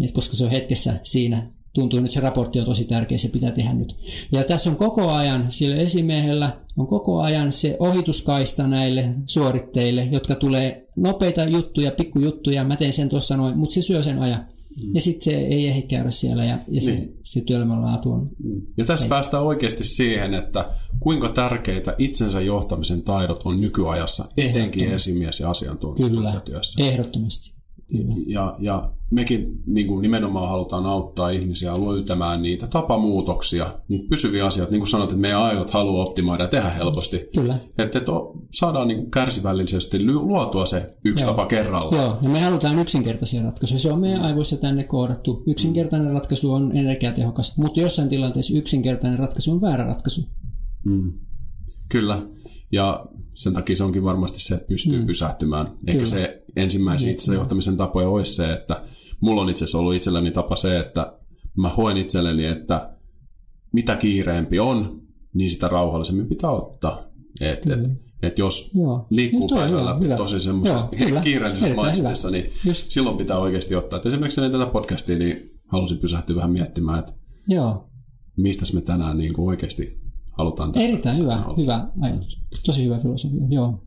[0.00, 3.50] Et koska se on hetkessä siinä, tuntuu nyt se raportti on tosi tärkeä, se pitää
[3.50, 3.96] tehdä nyt.
[4.32, 10.34] Ja tässä on koko ajan, sillä esimiehellä on koko ajan se ohituskaista näille suoritteille, jotka
[10.34, 14.46] tulee nopeita juttuja, pikkujuttuja, mä teen sen tuossa noin, mutta se syö sen ajan.
[14.84, 14.94] Mm.
[14.94, 17.18] Ja sitten se ei ehdi käydä siellä ja, ja se, niin.
[17.22, 18.30] se työelämän laatu on.
[18.44, 18.62] Mm.
[18.76, 19.08] Ja tässä ei.
[19.08, 20.70] päästään oikeasti siihen, että
[21.00, 26.76] kuinka tärkeitä itsensä johtamisen taidot on nykyajassa, etenkin esimies- ja asiantuntijatyössä.
[26.76, 27.51] Kyllä, ehdottomasti.
[27.92, 28.14] Kyllä.
[28.26, 34.70] Ja, ja mekin niin kuin nimenomaan halutaan auttaa ihmisiä löytämään niitä tapamuutoksia, niitä pysyviä asioita.
[34.70, 37.28] Niin kuin sanot, että meidän aivot haluaa optimoida ja tehdä helposti.
[37.34, 37.54] Kyllä.
[37.78, 38.12] Että, että
[38.50, 41.30] saadaan niin kuin kärsivällisesti luotua se yksi Joo.
[41.30, 41.96] tapa kerralla.
[41.96, 43.78] Joo, ja me halutaan yksinkertaisia ratkaisuja.
[43.78, 45.42] Se on meidän aivoissa tänne koodattu.
[45.46, 50.22] Yksinkertainen ratkaisu on energiatehokas, mutta jossain tilanteessa yksinkertainen ratkaisu on väärä ratkaisu.
[50.84, 51.12] Mm.
[51.88, 52.22] Kyllä.
[52.72, 55.06] Ja sen takia se onkin varmasti se, että pystyy mm.
[55.06, 55.66] pysähtymään.
[55.66, 56.06] Ehkä Kyllä.
[56.06, 57.12] se ensimmäisen niin.
[57.12, 58.82] itse johtamisen tapoja olisi se, että
[59.20, 61.18] mulla on itse asiassa ollut itselläni tapa se, että
[61.56, 62.96] mä hoen itselleni, että
[63.72, 65.02] mitä kiireempi on,
[65.34, 67.04] niin sitä rauhallisemmin pitää ottaa.
[67.40, 67.90] Et, et,
[68.22, 69.06] et jos Joo.
[69.10, 70.16] liikkuu Joo, päivällä hyvä.
[70.16, 70.88] tosi semmoisessa
[71.24, 72.92] kiireellisessä maistissa, niin Just.
[72.92, 73.96] silloin pitää oikeasti ottaa.
[73.96, 77.12] Et esimerkiksi ennen tätä podcastia niin halusin pysähtyä vähän miettimään, että
[77.48, 77.90] Joo.
[78.36, 80.01] mistä me tänään niin kuin oikeasti
[80.32, 80.88] halutaan tässä.
[80.88, 82.42] Erittäin hyvä, hyvä ajatus.
[82.66, 83.82] Tosi hyvä filosofia, joo.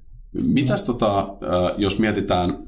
[0.48, 1.38] Mitäs tota,
[1.78, 2.68] jos mietitään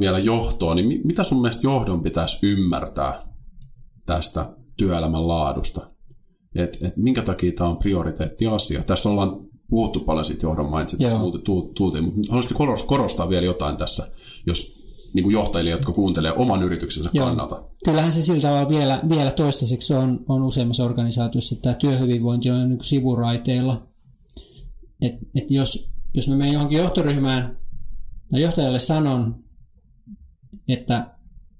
[0.00, 3.26] vielä johtoa, niin mitä sun mielestä johdon pitäisi ymmärtää
[4.06, 5.90] tästä työelämän laadusta?
[6.54, 8.82] Et, et minkä takia tämä on prioriteettiasia?
[8.82, 11.52] Tässä ollaan puhuttu paljon siitä johdon mindsetistä, mutta
[12.28, 14.10] haluaisitko korostaa vielä jotain tässä,
[14.46, 14.83] jos
[15.14, 17.26] niin kuin johtajille, jotka kuuntelee oman yrityksensä Joo.
[17.26, 17.62] kannalta.
[17.84, 22.68] Kyllähän se sillä tavalla vielä, vielä toistaiseksi on, on useimmassa organisaatiossa, että tämä työhyvinvointi on
[22.68, 23.88] niin sivuraiteilla.
[25.00, 27.58] Et, et jos, jos me menen johonkin johtoryhmään
[28.30, 29.44] tai johtajalle sanon,
[30.68, 31.10] että,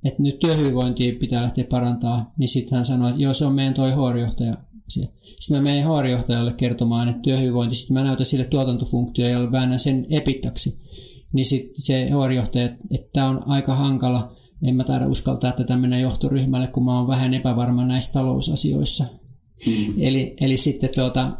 [0.05, 3.75] että nyt työhyvinvointia pitää lähteä parantaa, niin sitten hän sanoo, että joo, se on meidän
[3.75, 4.57] toi HR-johtaja.
[4.89, 10.07] Sitten mä menen HR-johtajalle kertomaan, että työhyvinvointi, sitten mä näytän sille tuotantofunktio ja väännän sen
[10.11, 10.81] epittaksi
[11.35, 15.99] niin sitten se HR-johtaja, että tämä on aika hankala, en mä taida uskaltaa tätä mennä
[15.99, 19.05] johtoryhmälle, kun mä oon vähän epävarma näissä talousasioissa.
[19.66, 19.95] Mm.
[19.99, 21.37] Eli, eli sitten tuota,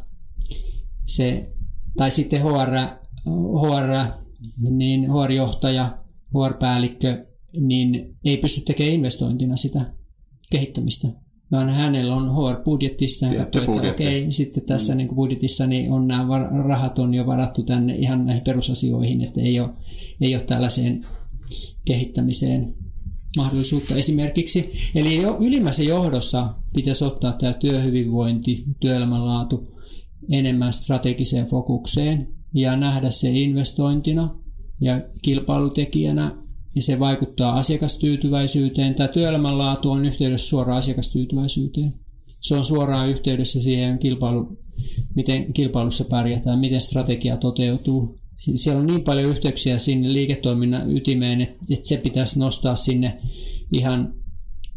[1.05, 1.53] se,
[1.97, 2.71] tai sitten HR,
[3.61, 4.11] HR,
[4.71, 5.99] niin HR-johtaja,
[6.35, 7.27] HR-päällikkö,
[7.61, 9.95] niin ei pysty tekemään investointina sitä
[10.51, 11.09] kehittämistä.
[11.53, 14.97] Vaan hänellä on HR-budjettista, hän katsoo, että okei, sitten tässä mm.
[14.97, 19.21] niin kuin budjetissa niin on nämä var- rahat on jo varattu tänne ihan näihin perusasioihin,
[19.21, 19.71] että ei ole,
[20.21, 21.07] ei ole tällaiseen
[21.85, 22.75] kehittämiseen
[23.37, 24.73] mahdollisuutta esimerkiksi.
[24.95, 29.69] Eli jo ylimmässä johdossa pitäisi ottaa tämä työhyvinvointi, työelämänlaatu
[30.31, 34.39] enemmän strategiseen fokukseen ja nähdä se investointina
[34.81, 36.44] ja kilpailutekijänä
[36.75, 38.95] ja se vaikuttaa asiakastyytyväisyyteen.
[38.95, 41.95] Tämä työelämänlaatu on yhteydessä suoraan asiakastyytyväisyyteen.
[42.41, 44.59] Se on suoraan yhteydessä siihen kilpailu,
[45.15, 48.17] miten kilpailussa pärjätään, miten strategia toteutuu.
[48.37, 53.19] Si- Siellä on niin paljon yhteyksiä sinne liiketoiminnan ytimeen, että että se pitäisi nostaa sinne
[53.73, 54.15] ihan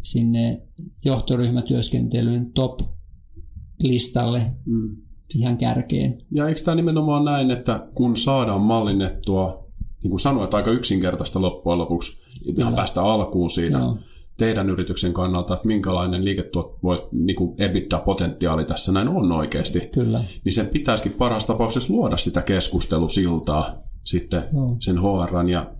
[0.03, 0.61] sinne
[1.05, 4.97] johtoryhmätyöskentelyn top-listalle Mm.
[5.35, 6.17] ihan kärkeen.
[6.37, 9.66] Ja eikö tämä nimenomaan näin, että kun saadaan mallinnettua,
[10.07, 12.17] niin kuin sanoit, aika yksinkertaista loppujen lopuksi,
[12.57, 13.97] ihan päästä alkuun siinä Joo.
[14.37, 20.23] teidän yrityksen kannalta, että minkälainen liiketuot voi, niin kuin EBITDA-potentiaali tässä näin on oikeasti, Kyllä.
[20.45, 24.75] niin sen pitäisikin parhaassa tapauksessa luoda sitä keskustelusiltaa sitten Joo.
[24.79, 25.71] sen HRn ja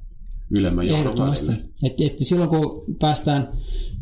[0.51, 1.47] ylemmän johdon Ehdottomasti.
[1.47, 1.69] välille.
[1.84, 3.51] Et, et silloin kun päästään,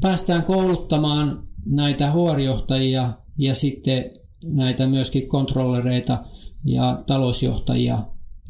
[0.02, 4.12] päästään kouluttamaan näitä HR-johtajia ja sitten
[4.44, 6.24] näitä myöskin kontrollereita
[6.64, 8.00] ja talousjohtajia,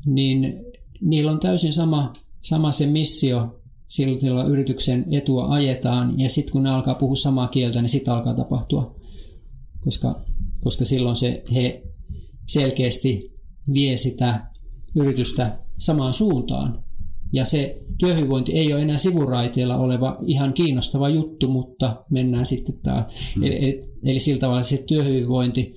[0.06, 0.66] niin
[1.02, 6.70] niillä on täysin sama, sama se missio, sillä yrityksen etua ajetaan ja sitten kun ne
[6.70, 8.96] alkaa puhua samaa kieltä, niin sitten alkaa tapahtua,
[9.84, 10.22] koska,
[10.62, 11.84] koska silloin se, he
[12.48, 13.32] selkeästi
[13.74, 14.52] vie sitä
[14.96, 16.84] yritystä samaan suuntaan.
[17.34, 23.34] Ja se työhyvinvointi ei ole enää sivuraiteilla oleva ihan kiinnostava juttu, mutta mennään sitten taas.
[23.36, 23.44] Hmm.
[23.44, 25.74] Eli, eli, eli sillä tavalla se työhyvinvointi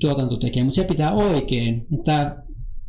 [0.00, 1.86] tuotanto tekee, mutta se pitää oikein.
[2.04, 2.36] Tämä,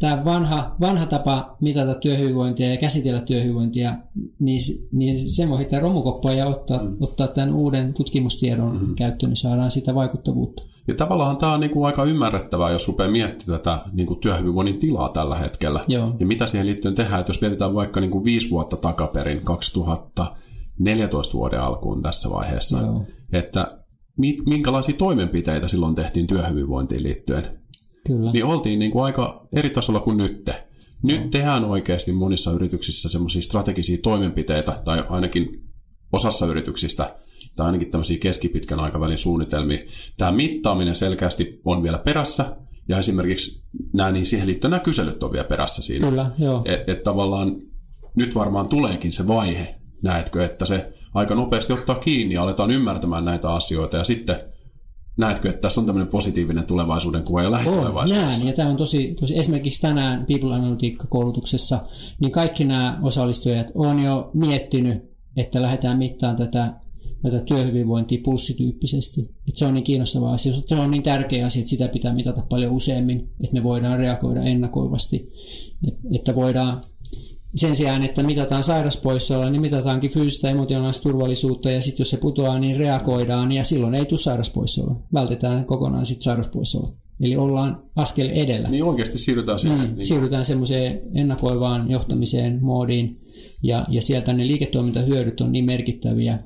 [0.01, 3.97] tämä vanha, vanha tapa mitata työhyvinvointia ja käsitellä työhyvinvointia,
[4.39, 4.59] niin,
[4.91, 6.97] niin sen voi heittää romukoppaan ja ottaa, hmm.
[6.99, 8.95] ottaa tämän uuden tutkimustiedon hmm.
[8.95, 10.63] käyttöön, niin saadaan sitä vaikuttavuutta.
[10.87, 14.79] Ja tavallaan tämä on niin kuin aika ymmärrettävää, jos rupeaa miettimään tätä niin kuin työhyvinvoinnin
[14.79, 15.79] tilaa tällä hetkellä.
[15.87, 16.15] Joo.
[16.19, 21.33] Ja mitä siihen liittyen tehdään, että jos mietitään vaikka niin kuin viisi vuotta takaperin, 2014
[21.33, 23.05] vuoden alkuun tässä vaiheessa, Joo.
[23.33, 23.67] että
[24.17, 27.60] mi- minkälaisia toimenpiteitä silloin tehtiin työhyvinvointiin liittyen,
[28.07, 28.31] Kyllä.
[28.31, 30.49] niin oltiin niin kuin aika eri tasolla kuin nyt.
[31.03, 35.63] Nyt tehdään oikeasti monissa yrityksissä semmoisia strategisia toimenpiteitä, tai ainakin
[36.13, 37.15] osassa yrityksistä,
[37.55, 39.79] tai ainakin tämmöisiä keskipitkän aikavälin suunnitelmia.
[40.17, 42.57] Tämä mittaaminen selkeästi on vielä perässä,
[42.89, 46.09] ja esimerkiksi nämä, niin siihen liittyen nämä kyselyt on vielä perässä siinä.
[46.09, 46.61] Kyllä, joo.
[46.65, 47.61] Että et tavallaan
[48.15, 53.25] nyt varmaan tuleekin se vaihe, näetkö, että se aika nopeasti ottaa kiinni ja aletaan ymmärtämään
[53.25, 54.50] näitä asioita, ja sitten
[55.21, 58.31] näetkö, että tässä on tämmöinen positiivinen tulevaisuuden kuva ja On, lähitulevaisuudessa.
[58.31, 61.79] näen, ja tämä on tosi, tosi, esimerkiksi tänään People Analytiikka-koulutuksessa,
[62.19, 65.03] niin kaikki nämä osallistujat on jo miettinyt,
[65.37, 66.73] että lähdetään mittaan tätä,
[67.21, 69.21] tätä työhyvinvointia pulssityyppisesti.
[69.21, 72.43] Että se on niin kiinnostava asia, se on niin tärkeä asia, että sitä pitää mitata
[72.49, 75.31] paljon useammin, että me voidaan reagoida ennakoivasti,
[75.87, 76.81] Et- että voidaan
[77.55, 82.17] sen sijaan, että mitataan sairaspoissaoloa, niin mitataankin fyysistä ja emotionaalista turvallisuutta, ja sitten jos se
[82.17, 85.03] putoaa, niin reagoidaan, ja silloin ei tule sairaspoissaoloa.
[85.13, 86.95] Vältetään kokonaan sitten sairaspoissaoloa.
[87.21, 88.69] Eli ollaan askel edellä.
[88.69, 89.79] Niin oikeasti siirrytään siihen.
[89.79, 93.21] Mm, niin, siirrytään semmoiseen ennakoivaan johtamiseen, moodiin,
[93.63, 96.39] ja, ja sieltä ne liiketoimintahyödyt on niin merkittäviä,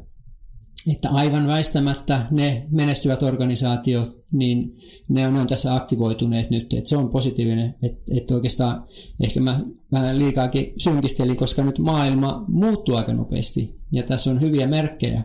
[0.93, 4.75] että aivan väistämättä ne menestyvät organisaatiot, niin
[5.09, 8.88] ne on, ne on tässä aktivoituneet nyt, että se on positiivinen, että, että oikeastaan
[9.23, 9.59] ehkä mä
[9.91, 15.23] vähän liikaakin synkistelin, koska nyt maailma muuttuu aika nopeasti, ja tässä on hyviä merkkejä,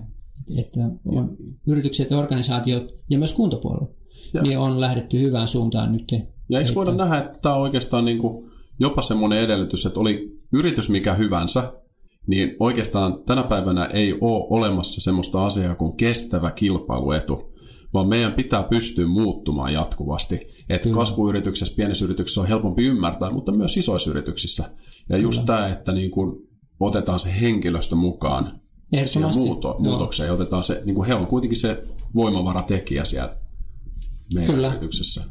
[0.57, 1.37] että on
[1.67, 3.89] yritykset ja organisaatiot, ja myös kuntapuolella,
[4.35, 6.13] Ja- niin on lähdetty hyvään suuntaan nyt.
[6.49, 8.51] Ja eikö voida nähdä, että tämä on oikeastaan niin kuin
[8.81, 11.73] jopa semmoinen edellytys, että oli yritys mikä hyvänsä,
[12.31, 17.55] niin oikeastaan tänä päivänä ei ole olemassa semmoista asiaa kuin kestävä kilpailuetu,
[17.95, 20.41] vaan meidän pitää pystyä muuttumaan jatkuvasti.
[20.69, 24.71] Että kasvuyrityksessä, pienessä yrityksessä on helpompi ymmärtää, mutta myös isoissa yrityksissä.
[25.09, 26.37] Ja just tämä, että niin kuin
[26.81, 28.61] otetaan se henkilöstö mukaan
[29.05, 31.83] siihen muuto, muutokseen ja otetaan se, niin kuin he on kuitenkin se
[32.15, 33.37] voimavaratekijä siellä
[34.35, 34.69] meidän Kyllä.
[34.69, 35.25] yrityksessä.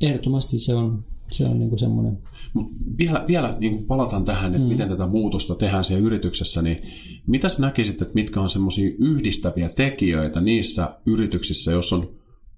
[0.00, 2.18] Ehdottomasti se on, se on niin kuin semmoinen.
[2.54, 4.68] Mut vielä, vielä niin kuin palataan tähän, että mm.
[4.72, 6.82] miten tätä muutosta tehdään siellä yrityksessä, niin
[7.26, 12.10] mitä sä näkisit, että mitkä on semmoisia yhdistäviä tekijöitä niissä yrityksissä, jos on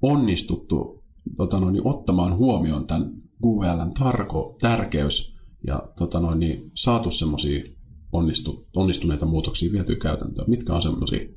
[0.02, 1.04] onnistuttu
[1.36, 3.12] tota noin, niin ottamaan huomioon tämän
[3.46, 7.64] QVLn tarko, tärkeys ja tota noin, niin saatu semmoisia
[8.12, 10.50] onnistu, onnistuneita muutoksia vietyä käytäntöön.
[10.50, 11.28] Mitkä on semmoisia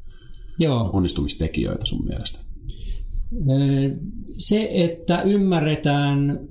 [0.60, 0.90] Joo.
[0.94, 2.40] onnistumistekijöitä sun mielestä?
[4.38, 6.48] Se, että ymmärretään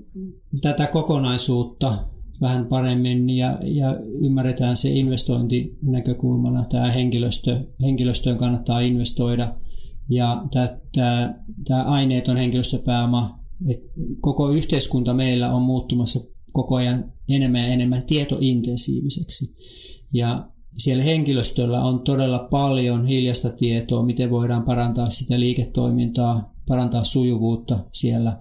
[0.61, 1.99] tätä kokonaisuutta
[2.41, 9.57] vähän paremmin ja, ja ymmärretään se investointinäkökulmana, tämä henkilöstö, henkilöstöön kannattaa investoida
[10.09, 10.79] Ja tämä,
[11.69, 13.39] tämä, aineeton henkilöstöpääoma,
[13.69, 13.89] että
[14.21, 16.21] koko yhteiskunta meillä on muuttumassa
[16.53, 19.55] koko ajan enemmän ja enemmän tietointensiiviseksi.
[20.13, 20.49] Ja
[20.79, 28.41] siellä henkilöstöllä on todella paljon hiljasta tietoa, miten voidaan parantaa sitä liiketoimintaa, parantaa sujuvuutta siellä.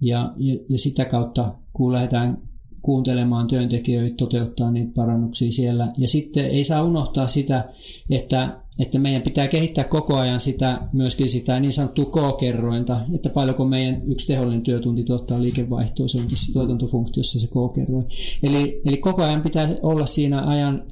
[0.00, 2.48] Ja, ja, ja sitä kautta, kun lähdetään
[2.82, 5.92] kuuntelemaan työntekijöitä, toteuttaa niitä parannuksia siellä.
[5.98, 7.72] Ja sitten ei saa unohtaa sitä,
[8.10, 13.64] että, että meidän pitää kehittää koko ajan sitä, myöskin sitä niin sanottua K-kerrointa, että paljonko
[13.64, 18.06] meidän yksi tehollinen työtunti tuottaa liikevaihtoa, se on tässä tuotantofunktiossa se K-kerroin.
[18.42, 20.84] Eli, eli koko ajan pitää olla siinä ajan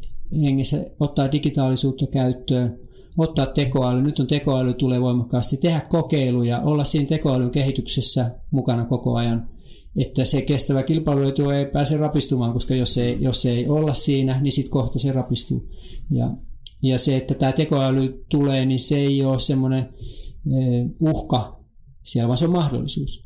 [0.42, 2.78] hengessä, ottaa digitaalisuutta käyttöön,
[3.18, 9.14] ottaa tekoäly, nyt on tekoäly tulee voimakkaasti, tehdä kokeiluja, olla siinä tekoälyn kehityksessä mukana koko
[9.14, 9.48] ajan,
[9.96, 14.52] että se kestävä kilpailuetu ei pääse rapistumaan, koska jos ei, jos ei olla siinä, niin
[14.52, 15.68] sitten kohta se rapistuu.
[16.10, 16.36] Ja,
[16.82, 21.64] ja se, että tämä tekoäly tulee, niin se ei ole semmoinen eh, uhka
[22.02, 23.24] siellä, vaan se on mahdollisuus.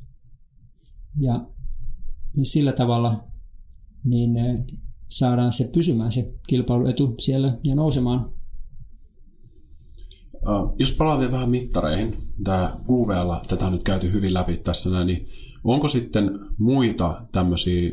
[1.21, 1.47] Ja,
[2.37, 3.25] ja sillä tavalla
[4.05, 4.65] niin eh,
[5.09, 8.33] saadaan se pysymään se kilpailuetu siellä ja nousemaan.
[10.79, 15.07] Jos palaan vielä vähän mittareihin, tämä QVL, tätä on nyt käyty hyvin läpi tässä näin,
[15.07, 15.29] niin
[15.65, 17.93] onko sitten muita tämmöisiä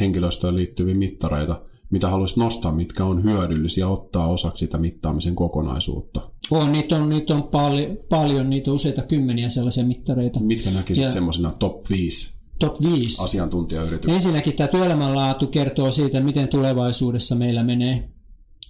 [0.00, 6.30] henkilöstöön liittyviä mittareita, mitä haluaisit nostaa, mitkä on hyödyllisiä ottaa osaksi sitä mittaamisen kokonaisuutta?
[6.50, 10.40] On, niitä on, niitä on pal- paljon, niitä on useita kymmeniä sellaisia mittareita.
[10.40, 11.10] Mitkä näkisit ja...
[11.10, 13.24] semmoisena top 5 top 5.
[13.24, 14.14] asiantuntijayrityksiä?
[14.14, 18.08] Ensinnäkin tämä työelämänlaatu kertoo siitä, miten tulevaisuudessa meillä menee.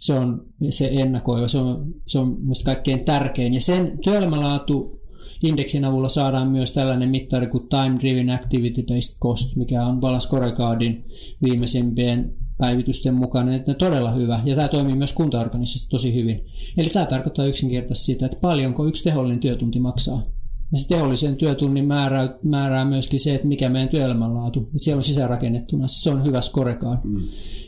[0.01, 3.55] Se on se ennakoiva, se on, se on minusta kaikkein tärkein.
[3.55, 5.01] Ja sen työelämänlaatu
[5.43, 10.27] indeksin avulla saadaan myös tällainen mittari kuin Time Driven Activity Based Cost, mikä on Balance
[10.27, 11.05] Scorecardin
[11.43, 14.41] viimeisimpien päivitysten mukaan, että todella hyvä.
[14.45, 16.45] Ja tämä toimii myös kuntaorganisissa tosi hyvin.
[16.77, 20.38] Eli tämä tarkoittaa yksinkertaisesti sitä, että paljonko yksi tehollinen työtunti maksaa.
[20.73, 24.71] Ja se teollisen työtunnin määrää, määrää myöskin se, että mikä meidän työelämänlaatu.
[24.77, 25.87] Siellä on sisäänrakennettuna.
[25.87, 26.99] Se on hyvä scorecard.
[27.05, 27.23] Mm.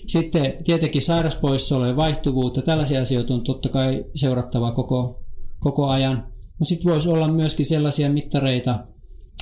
[0.06, 2.62] Sitten tietenkin sairauspoissaolo ja vaihtuvuutta.
[2.62, 5.24] Tällaisia asioita on totta kai seurattava koko,
[5.58, 6.26] koko ajan.
[6.58, 8.86] No sitten voisi olla myöskin sellaisia mittareita,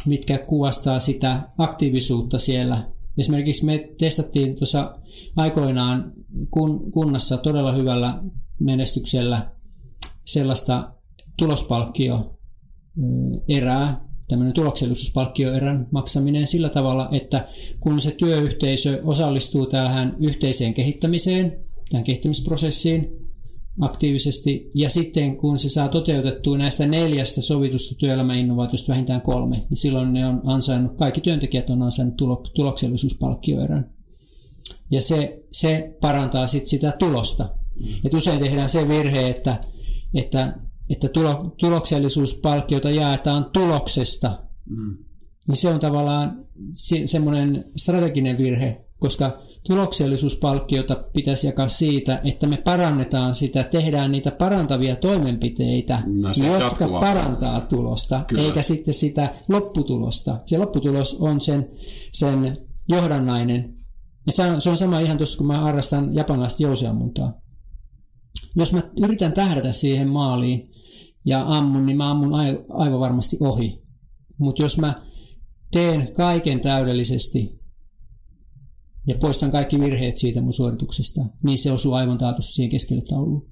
[0.07, 2.91] mitkä kuvastaa sitä aktiivisuutta siellä.
[3.19, 4.99] Esimerkiksi me testattiin tuossa
[5.37, 6.13] aikoinaan
[6.51, 8.23] kun, kunnassa todella hyvällä
[8.61, 9.51] menestyksellä
[10.25, 10.93] sellaista
[11.39, 12.38] tulospalkkio
[13.49, 17.49] erää, tämmöinen tuloksellisuuspalkkioerän maksaminen sillä tavalla, että
[17.81, 23.09] kun se työyhteisö osallistuu tähän yhteiseen kehittämiseen, tähän kehittämisprosessiin
[23.81, 30.13] aktiivisesti, ja sitten kun se saa toteutettua näistä neljästä sovitusta työelämäinnovaatiosta vähintään kolme, niin silloin
[30.13, 32.17] ne on ansainnut, kaikki työntekijät on ansainnut
[32.55, 33.91] tuloksellisuuspalkkioerän.
[34.91, 37.49] Ja se, se parantaa sitten sitä tulosta.
[38.05, 39.61] Et usein tehdään se virhe, että,
[40.15, 40.59] että
[40.91, 44.97] että tulo, tuloksellisuuspalkkiota jaetaan tuloksesta, mm.
[45.49, 52.57] niin se on tavallaan se, semmoinen strateginen virhe, koska tuloksellisuuspalkkiota pitäisi jakaa siitä, että me
[52.57, 56.29] parannetaan sitä, tehdään niitä parantavia toimenpiteitä, no,
[56.61, 58.43] jotka parantaa tulosta, Kyllä.
[58.43, 60.41] eikä sitten sitä lopputulosta.
[60.47, 61.71] Se lopputulos on sen,
[62.13, 62.57] sen
[62.89, 63.75] johdannainen.
[64.27, 67.33] Ja se on, se on sama ihan tuossa, kun mä harrastan japanilaista jousiammuntaa.
[68.59, 70.67] Jos mä yritän tähdätä siihen maaliin,
[71.25, 72.35] ja ammun, niin mä ammun
[72.69, 73.83] aivan varmasti ohi.
[74.39, 74.95] Mutta jos mä
[75.71, 77.61] teen kaiken täydellisesti
[79.07, 83.49] ja poistan kaikki virheet siitä mun suorituksesta, niin se osuu aivan taatusti siihen keskelle tauluun.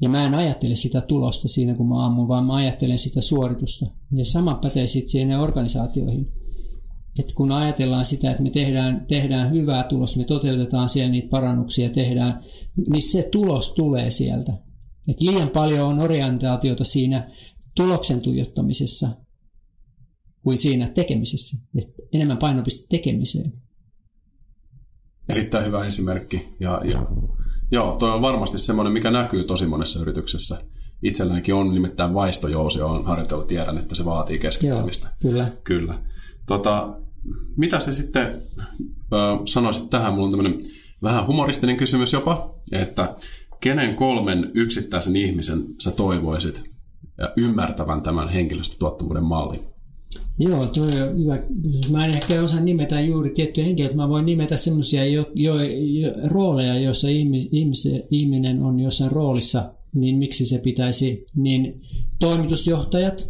[0.00, 3.86] Ja mä en ajattele sitä tulosta siinä, kun mä ammun, vaan mä ajattelen sitä suoritusta.
[4.12, 6.41] Ja sama pätee sitten siihen organisaatioihin.
[7.18, 11.90] Et kun ajatellaan sitä, että me tehdään, tehdään hyvää tulosta, me toteutetaan siellä niitä parannuksia,
[11.90, 12.40] tehdään,
[12.90, 14.52] niin se tulos tulee sieltä.
[15.08, 17.30] Et liian paljon on orientaatiota siinä
[17.76, 19.08] tuloksen tuijottamisessa
[20.42, 21.56] kuin siinä tekemisessä.
[21.78, 23.52] Et enemmän painopiste tekemiseen.
[25.28, 26.48] Erittäin hyvä esimerkki.
[26.60, 27.06] Ja, ja,
[27.72, 30.64] joo, toi on varmasti semmoinen, mikä näkyy tosi monessa yrityksessä.
[31.02, 35.06] Itsellänikin on nimittäin vaistojousi, on harjoitellut, tiedän, että se vaatii keskittämistä.
[35.06, 35.46] Joo, kyllä.
[35.64, 35.98] kyllä.
[36.46, 37.01] Tota,
[37.56, 38.26] mitä se sitten
[39.12, 40.12] ö, sanoisit tähän?
[40.12, 40.60] Mulla on tämmöinen
[41.02, 43.16] vähän humoristinen kysymys jopa, että
[43.60, 46.72] kenen kolmen yksittäisen ihmisen sä toivoisit
[47.36, 49.60] ymmärtävän tämän henkilöstötuottavuuden mallin?
[50.38, 51.38] Joo, tuo on hyvä.
[51.90, 53.96] Mä en ehkä osaa nimetä juuri tiettyjä henkilöitä.
[53.96, 59.74] Mä voin nimetä semmoisia jo, jo, jo, rooleja, joissa ihmis, ihmis, ihminen on jossain roolissa,
[59.98, 61.80] niin miksi se pitäisi, niin
[62.18, 63.28] toimitusjohtajat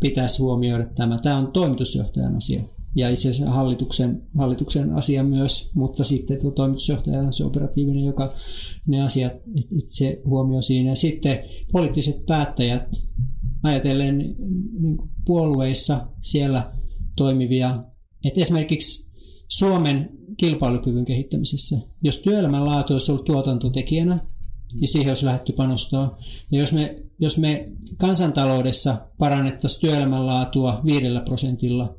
[0.00, 1.18] pitäisi huomioida tämä.
[1.18, 2.62] Tämä on toimitusjohtajan asia.
[2.96, 8.34] ja itse asiassa hallituksen, hallituksen asia myös, mutta sitten tuo toimitusjohtaja on se operatiivinen, joka
[8.86, 9.32] ne asiat
[9.70, 10.94] itse huomioi siinä.
[10.94, 11.38] Sitten
[11.72, 13.02] poliittiset päättäjät,
[13.62, 14.96] ajatellen niin
[15.26, 16.72] puolueissa siellä
[17.16, 17.84] toimivia,
[18.24, 19.10] että esimerkiksi
[19.48, 24.26] Suomen kilpailukyvyn kehittämisessä, jos työelämän laatu olisi ollut tuotantotekijänä,
[24.74, 26.18] ja siihen olisi lähdetty panostaa.
[26.52, 31.96] Ja jos me, jos me kansantaloudessa parannettaisiin työelämän laatua viidellä prosentilla,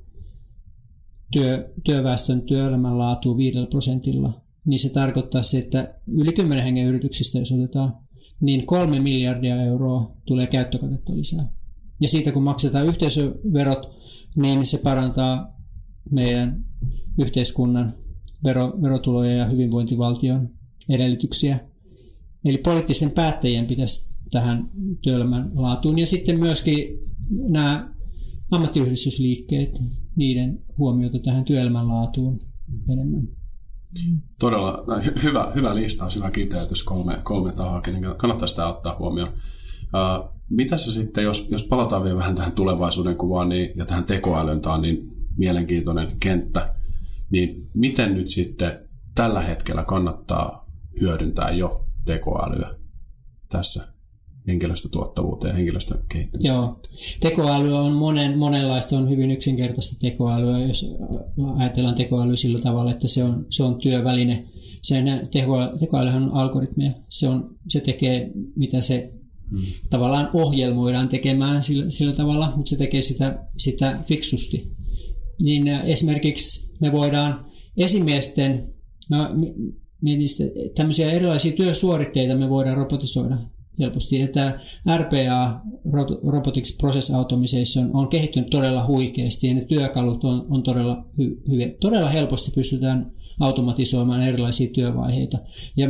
[1.32, 7.40] työ, työväestön työelämän laatua viidellä prosentilla, niin se tarkoittaa se, että yli 10 hengen yrityksistä,
[7.40, 7.98] jos otetaan,
[8.42, 11.50] niin kolme miljardia euroa tulee käyttökatetta lisää.
[12.00, 13.90] Ja siitä kun maksetaan yhteisöverot,
[14.36, 15.62] niin se parantaa
[16.12, 16.66] meidän
[17.20, 17.94] yhteiskunnan
[18.44, 20.50] vero, verotuloja ja hyvinvointivaltion
[20.90, 21.60] edellytyksiä.
[22.46, 24.70] Eli poliittisen päättäjien pitäisi tähän
[25.02, 26.00] työelämän laatuun.
[26.00, 27.94] Ja sitten myöskin nämä
[28.52, 29.80] ammattiyhdistysliikkeet,
[30.16, 32.40] niiden huomiota tähän työelämän laatuun
[32.94, 33.28] enemmän.
[34.40, 39.30] Todella hy- hyvä, hyvä listaus, hyvä kiteytys, kolme, kolme tahoa, kenen kannattaa sitä ottaa huomioon.
[39.30, 44.04] Uh, mitä se sitten, jos, jos palataan vielä vähän tähän tulevaisuuden kuvaan niin, ja tähän
[44.04, 46.76] tekoälyyn, tämä on niin mielenkiintoinen kenttä,
[47.30, 48.80] niin miten nyt sitten
[49.16, 50.72] tällä hetkellä kannattaa
[51.02, 52.76] hyödyntää jo tekoälyä
[53.50, 53.88] tässä
[54.48, 56.54] henkilöstötuottavuuteen ja henkilöstön kehittämiseen?
[56.54, 56.80] Joo.
[57.20, 60.96] Tekoäly on monen, monenlaista, on hyvin yksinkertaista tekoälyä, jos
[61.58, 64.46] ajatellaan tekoäly sillä tavalla, että se on, se on työväline.
[64.82, 66.92] Se, teko, tekoälyhän on algoritmeja.
[67.10, 69.14] Se, on, se tekee, mitä se
[69.50, 69.60] hmm.
[69.90, 74.72] tavallaan ohjelmoidaan tekemään sillä, sillä tavalla, mutta se tekee sitä, sitä fiksusti.
[75.44, 77.46] Niin esimerkiksi me voidaan
[77.78, 78.74] esimiesten,
[79.10, 79.18] no,
[80.02, 80.44] mietin sitä,
[80.76, 83.38] tämmöisiä erilaisia työsuoritteita me voidaan robotisoida
[83.80, 84.22] helposti.
[84.22, 84.60] Että
[84.98, 85.62] RPA,
[86.28, 91.70] Robotics Process Automation, on kehittynyt todella huikeasti ja ne työkalut on, on todella hy, hyviä.
[91.80, 95.38] Todella helposti pystytään automatisoimaan erilaisia työvaiheita.
[95.78, 95.88] Ja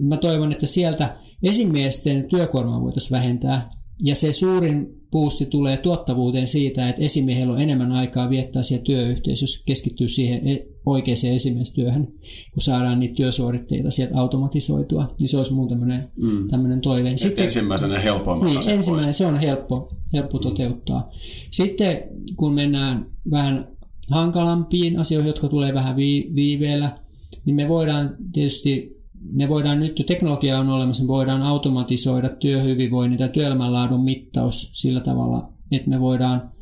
[0.00, 3.70] mä toivon, että sieltä esimiesten työkuormaa voitaisiin vähentää
[4.02, 9.62] ja se suurin puusti tulee tuottavuuteen siitä, että esimiehellä on enemmän aikaa viettää siellä työyhteisössä,
[9.66, 12.06] keskittyy siihen e- oikeaan esimiestyöhön,
[12.54, 16.48] kun saadaan niitä työsuoritteita sieltä automatisoitua, niin se olisi mun tämmöinen, mm.
[16.48, 17.16] tämmöinen toive.
[17.16, 20.42] Sitten, ensimmäisenä helpoimmat niin, ensimmäinen se on helppo, helppo mm.
[20.42, 21.10] toteuttaa.
[21.50, 22.02] Sitten
[22.36, 23.68] kun mennään vähän
[24.10, 25.96] hankalampiin asioihin, jotka tulee vähän
[26.34, 26.98] viiveellä,
[27.44, 33.28] niin me voidaan tietysti me voidaan nyt, teknologia on olemassa, me voidaan automatisoida työhyvinvoinnin tai
[33.28, 36.52] työelämänlaadun mittaus sillä tavalla, että me voidaan,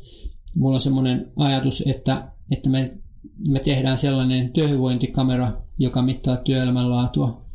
[0.55, 2.97] mulla on semmoinen ajatus, että, että me,
[3.47, 7.45] me tehdään sellainen työhyvinvointikamera, joka mittaa työelämänlaatua.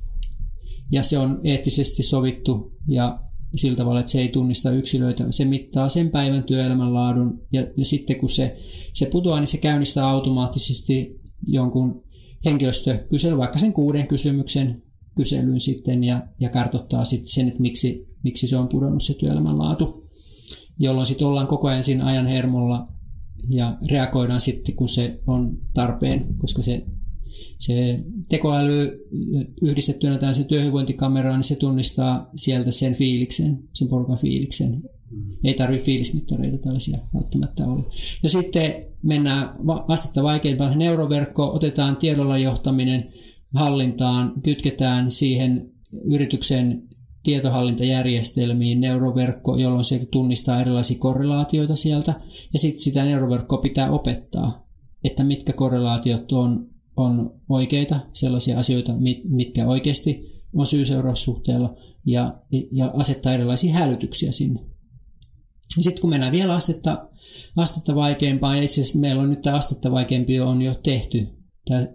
[0.93, 3.19] Ja se on eettisesti sovittu ja
[3.55, 5.25] sillä tavalla, että se ei tunnista yksilöitä.
[5.31, 8.57] Se mittaa sen päivän työelämänlaadun ja, ja sitten kun se,
[8.93, 12.05] se putoaa, niin se käynnistää automaattisesti jonkun
[12.45, 14.83] henkilöstökysely, vaikka sen kuuden kysymyksen
[15.17, 19.59] kyselyn sitten ja, ja kartoittaa sitten sen, että miksi, miksi se on pudonnut se työelämän
[19.59, 20.09] laatu,
[20.79, 22.89] jolloin sitten ollaan koko ajan siinä ajan hermolla
[23.49, 26.87] ja reagoidaan sitten, kun se on tarpeen, koska se,
[27.59, 29.09] se tekoäly
[29.63, 34.83] yhdistettynä tähän se työhyvinvointikameraan, niin se tunnistaa sieltä sen fiiliksen, sen porukan fiiliksen.
[35.11, 35.37] Mm.
[35.45, 37.91] Ei tarvitse fiilismittareita tällaisia välttämättä olla.
[38.23, 39.55] Ja sitten mennään
[39.89, 40.79] astetta vaikeampaan.
[40.79, 43.09] Neuroverkko, otetaan tiedolla johtaminen,
[43.55, 45.71] hallintaan, kytketään siihen
[46.05, 46.89] yrityksen
[47.23, 52.21] tietohallintajärjestelmiin neuroverkko, jolloin se tunnistaa erilaisia korrelaatioita sieltä,
[52.53, 54.67] ja sitten sitä neuroverkkoa pitää opettaa,
[55.05, 58.95] että mitkä korrelaatiot on, on oikeita, sellaisia asioita,
[59.25, 61.77] mitkä oikeasti on syy-seuraussuhteella,
[62.07, 62.43] ja,
[62.73, 64.61] ja asettaa erilaisia hälytyksiä sinne.
[65.81, 67.09] Sitten kun mennään vielä astetta,
[67.57, 71.27] astetta vaikeampaan, ja itse asiassa meillä on nyt tämä astetta vaikeampi on jo tehty,
[71.65, 71.87] tämä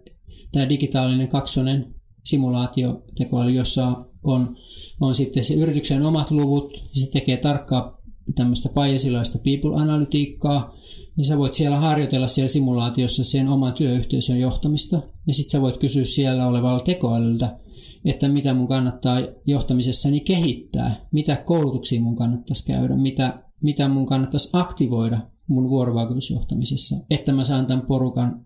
[0.55, 4.55] tämä digitaalinen kaksonen simulaatiotekoäly, jossa on,
[5.01, 8.01] on sitten se yrityksen omat luvut, se tekee tarkkaa
[8.35, 10.73] tämmöistä pajesilaista people-analytiikkaa,
[11.17, 15.77] ja sä voit siellä harjoitella siellä simulaatiossa sen oman työyhteisön johtamista, ja sitten sä voit
[15.77, 17.59] kysyä siellä olevalla tekoälyltä,
[18.05, 24.49] että mitä mun kannattaa johtamisessani kehittää, mitä koulutuksia mun kannattaisi käydä, mitä, mitä mun kannattaisi
[24.53, 28.45] aktivoida mun vuorovaikutusjohtamisessa, että mä saan tämän porukan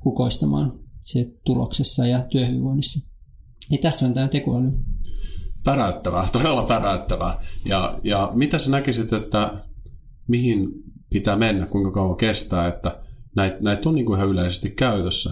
[0.00, 3.10] kukoistamaan se tuloksessa ja työhyvinvoinnissa.
[3.70, 4.72] Niin tässä on tämä tekoäly.
[5.64, 7.42] Päräyttävää, todella päräyttävää.
[7.64, 9.64] Ja, ja mitä sä näkisit, että
[10.28, 10.68] mihin
[11.10, 13.00] pitää mennä, kuinka kauan kestää, että
[13.36, 15.30] näitä näit on niin kuin ihan yleisesti käytössä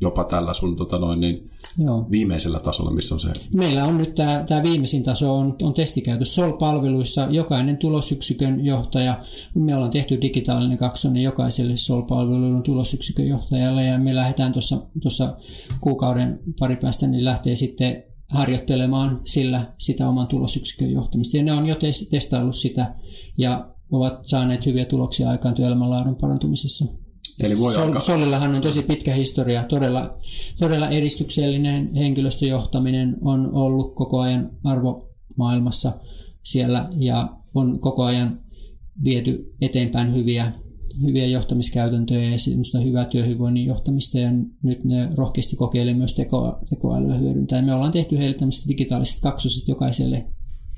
[0.00, 2.06] jopa tällä sun tota noin, niin Joo.
[2.10, 3.28] viimeisellä tasolla, missä on se.
[3.56, 7.26] Meillä on nyt tämä, tämä viimeisin taso on, on testikäytössä SOL-palveluissa.
[7.30, 9.24] Jokainen tulosyksikön johtaja,
[9.54, 15.36] me ollaan tehty digitaalinen kaksonen jokaiselle SOL-palveluiden tulosyksikön johtajalle ja me lähdetään tuossa, tuossa
[15.80, 21.36] kuukauden pari päästä, niin lähtee sitten harjoittelemaan sillä sitä oman tulosyksikön johtamista.
[21.36, 22.94] Ja ne on jo tes- testaillut sitä
[23.38, 26.84] ja ovat saaneet hyviä tuloksia aikaan työelämän laadun parantumisessa.
[27.40, 28.00] Eli voi Sol, alkaa.
[28.00, 30.18] Solillahan on tosi pitkä historia, todella,
[30.58, 35.92] todella edistyksellinen henkilöstöjohtaminen on ollut koko ajan arvomaailmassa
[36.44, 38.40] siellä ja on koko ajan
[39.04, 40.52] viety eteenpäin hyviä,
[41.02, 44.30] hyviä johtamiskäytäntöjä ja semmoista hyvää työhyvinvoinnin johtamista ja
[44.62, 47.62] nyt ne rohkeasti kokeilee myös teko, tekoälyä hyödyntää.
[47.62, 50.26] Me ollaan tehty heille tämmöiset digitaaliset kaksoset jokaiselle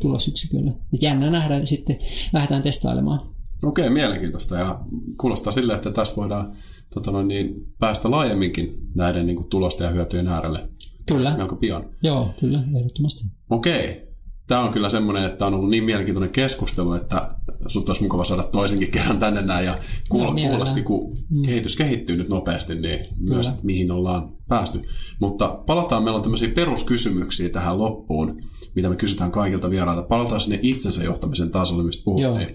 [0.00, 0.72] tulosyksikölle.
[0.94, 1.98] Et jännä nähdä sitten,
[2.32, 3.39] lähdetään testailemaan.
[3.62, 4.80] Okei, mielenkiintoista ja
[5.20, 6.52] kuulostaa sille, että tästä voidaan
[6.94, 10.68] tota noin, niin, päästä laajemminkin näiden niin kuin, tulosten ja hyötyjen äärelle
[11.06, 11.84] Kyllä, melko pian.
[12.02, 13.24] joo, kyllä, ehdottomasti.
[13.50, 14.10] Okei.
[14.46, 17.34] Tämä on kyllä semmoinen, että on ollut niin mielenkiintoinen keskustelu, että
[17.66, 22.16] sut olisi mukava saada toisenkin kerran tänne näin ja kuulla, No, kuulosti, kun kehitys kehittyy
[22.16, 23.50] nyt nopeasti, niin myös, Kyllä.
[23.50, 24.82] että mihin ollaan päästy.
[25.20, 28.40] Mutta palataan, meillä on tämmöisiä peruskysymyksiä tähän loppuun,
[28.74, 30.02] mitä me kysytään kaikilta vierailta.
[30.02, 32.48] Palataan sinne itsensä johtamisen tasolle, mistä puhuttiin.
[32.48, 32.54] Ja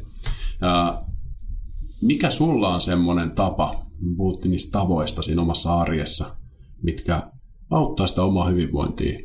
[2.02, 3.86] mikä sulla on semmoinen tapa,
[4.18, 6.36] puhuttiin niistä tavoista siinä omassa arjessa,
[6.84, 7.32] mitkä
[7.70, 9.20] auttaa sitä omaa hyvinvointia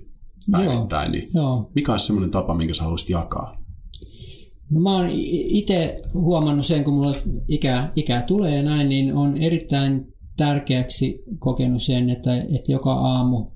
[0.50, 1.70] päivittäin, niin Joo.
[1.74, 3.60] mikä olisi semmoinen tapa, minkä sä haluaisit jakaa?
[4.70, 7.14] No mä oon itse huomannut sen, kun mulla
[7.48, 10.06] ikää, ikää tulee ja näin, niin on erittäin
[10.36, 13.46] tärkeäksi kokenut sen, että, että joka aamu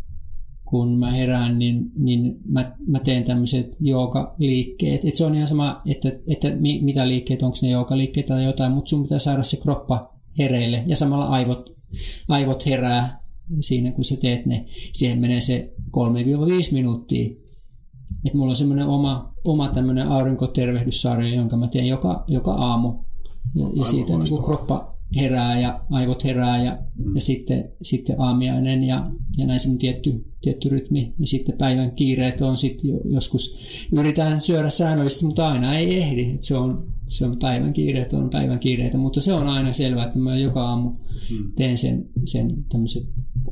[0.65, 5.05] kun mä herään, niin, niin mä, mä teen tämmöiset joogaliikkeet.
[5.05, 8.73] Et se on ihan sama, että, että mi, mitä liikkeet, onko ne joogaliikkeet tai jotain,
[8.73, 11.77] mutta sun pitää saada se kroppa hereille ja samalla aivot,
[12.29, 13.25] aivot herää
[13.61, 14.65] siinä, kun sä teet ne.
[14.93, 17.31] Siihen menee se 3-5 minuuttia.
[18.25, 23.05] Et mulla on semmoinen oma, oma tämmöinen aurinkotervehdyssarja, jonka mä teen joka, joka aamu.
[23.55, 27.15] Ja, ja siitä niin kroppa herää ja aivot herää ja, mm.
[27.15, 29.07] ja sitten, sitten aamiainen ja,
[29.39, 31.15] ja näin semmoinen tietty, tietty rytmi.
[31.19, 33.59] Ja sitten päivän kiireet on sitten jo, joskus,
[33.93, 36.31] yritetään syödä säännöllisesti, mutta aina ei ehdi.
[36.35, 40.07] Et se, on, se on päivän kiireet, on päivän kiireitä, mutta se on aina selvää,
[40.07, 40.93] että mä joka aamu
[41.57, 43.03] teen sen, sen tämmöiset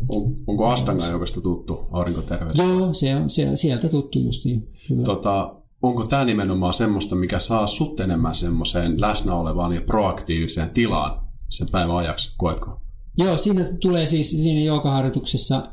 [0.08, 2.58] On, onko Astanga jokasta tuttu aurinkoterveys?
[2.58, 4.68] Joo, se on se, sieltä tuttu justiin.
[4.88, 5.02] Kyllä.
[5.02, 11.31] Tota, onko tämä nimenomaan semmoista, mikä saa sut enemmän semmoiseen läsnä olevaan ja proaktiiviseen tilaan
[11.52, 12.80] sen päivän ajaksi, koetko?
[13.18, 15.72] Joo, siinä tulee siis, siinä joogaharjoituksessa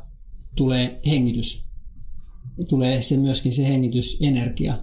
[0.56, 1.64] tulee hengitys.
[2.68, 4.78] Tulee se myöskin se hengitysenergia.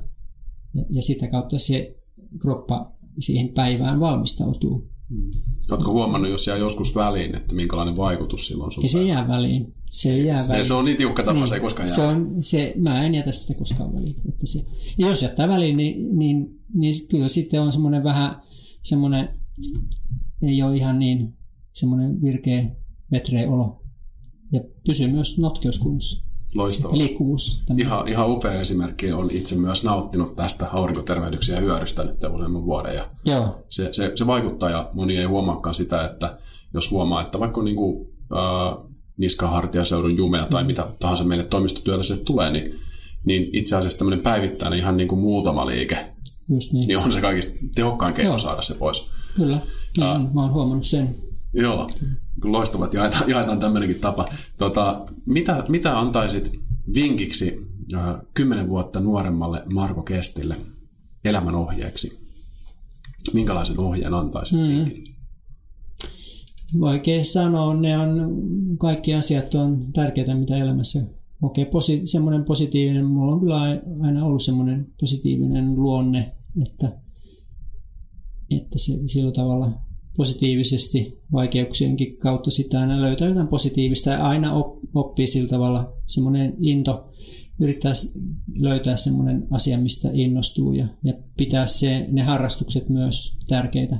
[0.73, 1.95] Ja, ja sitä kautta se
[2.41, 4.89] kroppa siihen päivään valmistautuu.
[5.71, 9.27] Oletko huomannut, jos jää joskus väliin, että minkälainen vaikutus sillä on sun Ja se jää
[9.27, 9.73] väliin.
[9.89, 10.65] Se jää se, väliin.
[10.65, 12.11] se on niin tiukka tapa, se ei koskaan se jää.
[12.11, 14.15] on, se, mä en jätä sitä koskaan väliin.
[14.29, 14.65] Että se,
[14.97, 18.41] ja jos jättää väliin, niin, niin, niin sit kyllä sitten on semmoinen vähän
[18.81, 19.29] semmoinen,
[20.41, 21.37] ei ole ihan niin
[21.73, 22.63] semmoinen virkeä,
[23.11, 23.83] vetreä olo.
[24.51, 26.27] Ja pysyy myös notkeuskunnossa.
[26.55, 26.97] Loistavaa.
[26.97, 27.63] Liikkuvuus.
[27.77, 29.11] Ihan, ihan upea esimerkki.
[29.11, 32.95] On itse myös nauttinut tästä aurinkotervehdyksen ja hyödystä nyt useamman vuoden.
[32.95, 36.37] Ja Joo, se, se, se vaikuttaa ja moni ei huomaakaan sitä, että
[36.73, 42.51] jos huomaa, että vaikka niin kuin, äh, niskahartiaseudun jumea tai mitä tahansa meille toimistotyölliselle tulee,
[42.51, 42.75] niin,
[43.25, 46.13] niin itse asiassa tämmöinen päivittäinen ihan niin kuin muutama liike,
[46.49, 46.87] just niin.
[46.87, 48.39] niin on se kaikista tehokkain keino Joo.
[48.39, 49.09] saada se pois.
[49.35, 49.59] Kyllä,
[49.97, 50.29] niin on.
[50.33, 51.15] Mä oon huomannut sen.
[51.53, 51.89] Joo,
[52.43, 54.29] loistavat, jaetaan, jaetaan tämmöinenkin tapa.
[54.57, 56.59] Tota, mitä, mitä antaisit
[56.93, 57.67] vinkiksi
[58.33, 60.57] kymmenen vuotta nuoremmalle Marko Kestille
[61.25, 62.27] elämän ohjeeksi?
[63.33, 64.59] Minkälaisen ohjeen antaisit?
[64.59, 64.91] Mm.
[66.79, 68.37] Vaikea sanoa, ne on,
[68.77, 71.01] kaikki asiat on tärkeitä, mitä elämässä
[71.41, 71.65] kokee.
[71.65, 73.61] Posi, semmoinen positiivinen, mulla on kyllä
[74.01, 76.91] aina ollut semmoinen positiivinen luonne, että,
[78.51, 79.71] että se sillä tavalla
[80.17, 86.55] positiivisesti vaikeuksienkin kautta sitä aina löytää jotain positiivista ja aina op, oppii sillä tavalla semmoinen
[86.59, 87.11] into,
[87.59, 87.93] yrittää
[88.59, 93.97] löytää semmoinen asia, mistä innostuu ja, ja pitää se, ne harrastukset myös tärkeitä,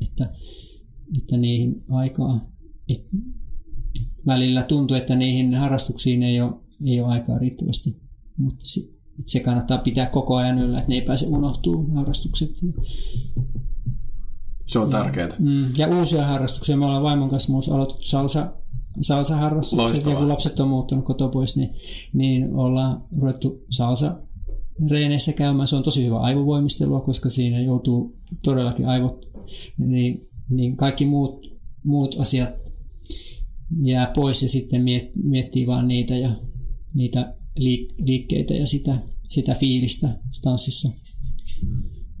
[0.00, 0.30] että,
[1.18, 2.52] että niihin aikaa,
[2.88, 3.06] et,
[3.94, 6.52] et välillä tuntuu, että niihin harrastuksiin ei ole,
[6.84, 8.00] ei ole aikaa riittävästi,
[8.36, 8.80] mutta se,
[9.26, 12.50] se kannattaa pitää koko ajan yllä, että ne ei pääse unohtuu harrastukset.
[14.68, 15.28] Se on tärkeää.
[15.38, 16.76] Mm, ja uusia harrastuksia.
[16.76, 18.52] Me ollaan vaimon kanssa myös aloitettu salsa,
[19.00, 19.78] salsa-harrastukset.
[19.78, 20.12] Loistavaa.
[20.12, 21.70] Ja kun lapset on muuttanut kotoa pois, niin,
[22.12, 24.20] niin ollaan ruvettu salsa
[24.90, 25.68] reeneissä käymään.
[25.68, 29.26] Se on tosi hyvä aivovoimistelua, koska siinä joutuu todellakin aivot,
[29.78, 31.46] niin, niin kaikki muut,
[31.84, 32.50] muut asiat
[33.82, 36.40] jää pois ja sitten miet, miettii vaan niitä ja,
[36.94, 38.98] niitä liik- liikkeitä ja sitä,
[39.28, 40.90] sitä fiilistä tanssissa.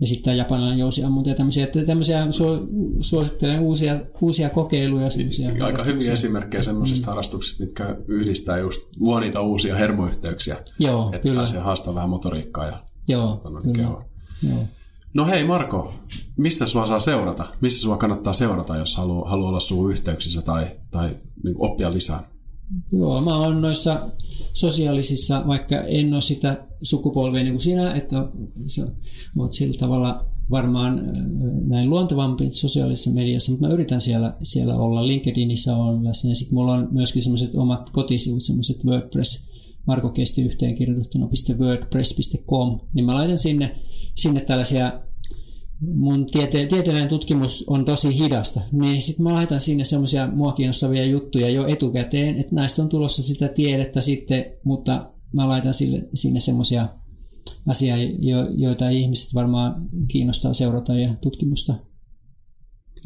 [0.00, 2.68] Ja sitten japanilainen jousiammunta ja tämmöisiä, että tämmöisiä su-
[3.00, 5.10] suosittelen uusia, uusia kokeiluja.
[5.10, 7.08] semmoisia Aika hyviä esimerkkejä semmoisista mm.
[7.08, 10.56] harrastuksista, mitkä yhdistää just, luo niitä uusia hermoyhteyksiä.
[10.78, 11.36] Joo, että kyllä.
[11.36, 13.88] pääsee haastamaan vähän motoriikkaa ja Joo, kyllä.
[14.48, 14.64] Joo.
[15.14, 15.94] No hei Marko,
[16.36, 17.46] mistä sua saa seurata?
[17.60, 21.10] Missä sua kannattaa seurata, jos haluaa, haluaa olla sun yhteyksissä tai, tai
[21.44, 22.28] niin oppia lisää?
[22.92, 24.00] Joo, mä oon noissa
[24.58, 28.28] sosiaalisissa, vaikka en ole sitä sukupolvea niin kuin sinä, että
[28.66, 28.86] sä
[29.38, 31.12] oot sillä tavalla varmaan
[31.64, 35.06] näin luontevampi sosiaalisessa mediassa, mutta mä yritän siellä, siellä olla.
[35.06, 39.48] LinkedInissä on läsnä ja sitten mulla on myöskin semmoiset omat kotisivut, semmoiset WordPress,
[39.86, 41.28] Marko Kesti yhteenkirjoitettuna
[41.58, 43.76] .wordpress.com, niin mä laitan sinne,
[44.14, 45.00] sinne tällaisia
[45.80, 51.06] mun tiete- tieteellinen tutkimus on tosi hidasta, niin sitten mä laitan sinne semmoisia mua kiinnostavia
[51.06, 56.40] juttuja jo etukäteen, että näistä on tulossa sitä tiedettä sitten, mutta mä laitan sille, sinne
[56.40, 56.88] semmoisia
[57.66, 61.74] asiaa, jo, joita ihmiset varmaan kiinnostaa seurata ja tutkimusta.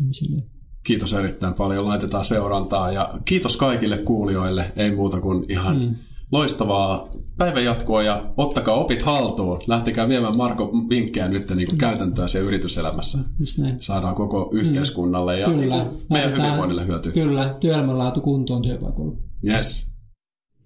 [0.01, 0.45] Niin.
[0.83, 5.95] Kiitos erittäin paljon, laitetaan seurantaa ja kiitos kaikille kuulijoille, ei muuta kuin ihan mm.
[6.33, 9.61] Loistavaa päivän jatkoa ja ottakaa opit haltuun.
[9.67, 13.19] Lähtekää viemään Marko vinkkejä nyt niin kuin käytäntöä siellä yrityselämässä.
[13.39, 13.81] Just näin.
[13.81, 15.61] Saadaan koko yhteiskunnalle ja Kyllä.
[15.77, 17.13] meidän Laitetaan- hyvinvoinnille hyötyä.
[17.13, 19.13] Kyllä, työelämänlaatu kuntoon työpaikalla.
[19.49, 19.93] Yes.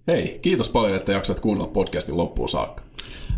[0.07, 2.83] Hei, kiitos paljon, että jaksat kuunnella podcastin loppuun saakka.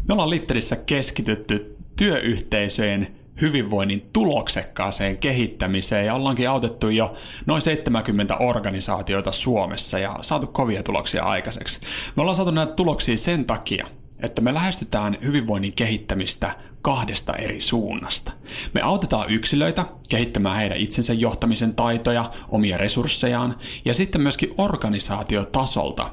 [0.07, 3.07] Me ollaan Lifterissä keskitytty työyhteisöjen
[3.41, 7.11] hyvinvoinnin tuloksekkaaseen kehittämiseen ja ollaankin autettu jo
[7.45, 11.79] noin 70 organisaatioita Suomessa ja saatu kovia tuloksia aikaiseksi.
[12.15, 13.87] Me ollaan saatu näitä tuloksia sen takia,
[14.19, 18.31] että me lähestytään hyvinvoinnin kehittämistä kahdesta eri suunnasta.
[18.73, 26.09] Me autetaan yksilöitä kehittämään heidän itsensä johtamisen taitoja, omia resurssejaan ja sitten myöskin organisaatiotasolta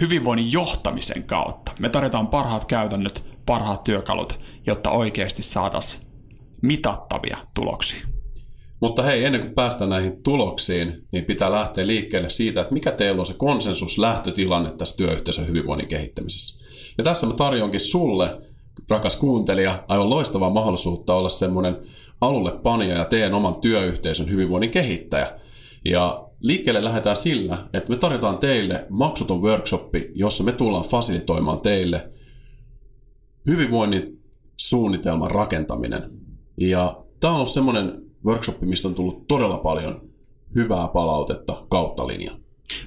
[0.00, 1.72] hyvinvoinnin johtamisen kautta.
[1.78, 6.11] Me tarjotaan parhaat käytännöt, parhaat työkalut, jotta oikeasti saataisiin
[6.62, 8.06] mitattavia tuloksia.
[8.80, 13.20] Mutta hei, ennen kuin päästään näihin tuloksiin, niin pitää lähteä liikkeelle siitä, että mikä teillä
[13.20, 16.64] on se konsensus lähtötilanne tässä työyhteisön hyvinvoinnin kehittämisessä.
[16.98, 18.38] Ja tässä mä tarjonkin sulle,
[18.88, 21.76] rakas kuuntelija, aivan loistavaa mahdollisuutta olla semmoinen
[22.20, 25.40] alulle panija ja teidän oman työyhteisön hyvinvoinnin kehittäjä.
[25.84, 32.08] Ja liikkeelle lähdetään sillä, että me tarjotaan teille maksuton workshoppi, jossa me tullaan fasilitoimaan teille
[33.46, 34.22] hyvinvoinnin
[34.56, 36.21] suunnitelman rakentaminen.
[36.56, 40.00] Ja tämä on ollut semmoinen workshoppi, mistä on tullut todella paljon
[40.54, 42.42] hyvää palautetta kautta linjan.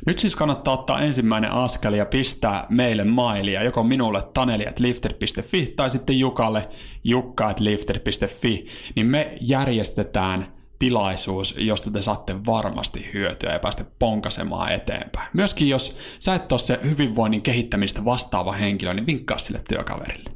[0.08, 6.20] Nyt siis kannattaa ottaa ensimmäinen askel ja pistää meille mailia, joko minulle taneli.lifter.fi tai sitten
[6.20, 6.70] Jukalle
[7.04, 15.30] jukka.lifter.fi, niin me järjestetään tilaisuus, josta te saatte varmasti hyötyä ja päästä ponkasemaan eteenpäin.
[15.34, 20.35] Myöskin jos sä et ole se hyvinvoinnin kehittämistä vastaava henkilö, niin vinkkaa sille työkaverille.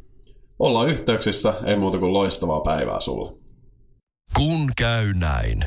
[0.59, 3.39] Ollaan yhteyksissä, ei muuta kuin loistavaa päivää sulle.
[4.35, 5.65] Kun käy näin.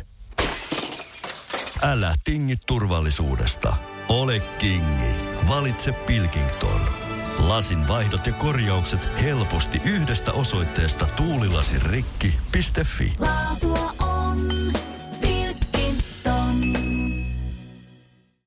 [1.82, 3.76] Älä tingi turvallisuudesta.
[4.08, 5.14] Ole kingi.
[5.48, 6.80] Valitse Pilkington.
[7.38, 13.12] Lasin vaihdot ja korjaukset helposti yhdestä osoitteesta tuulilasirikki.fi.
[13.18, 13.92] Laatua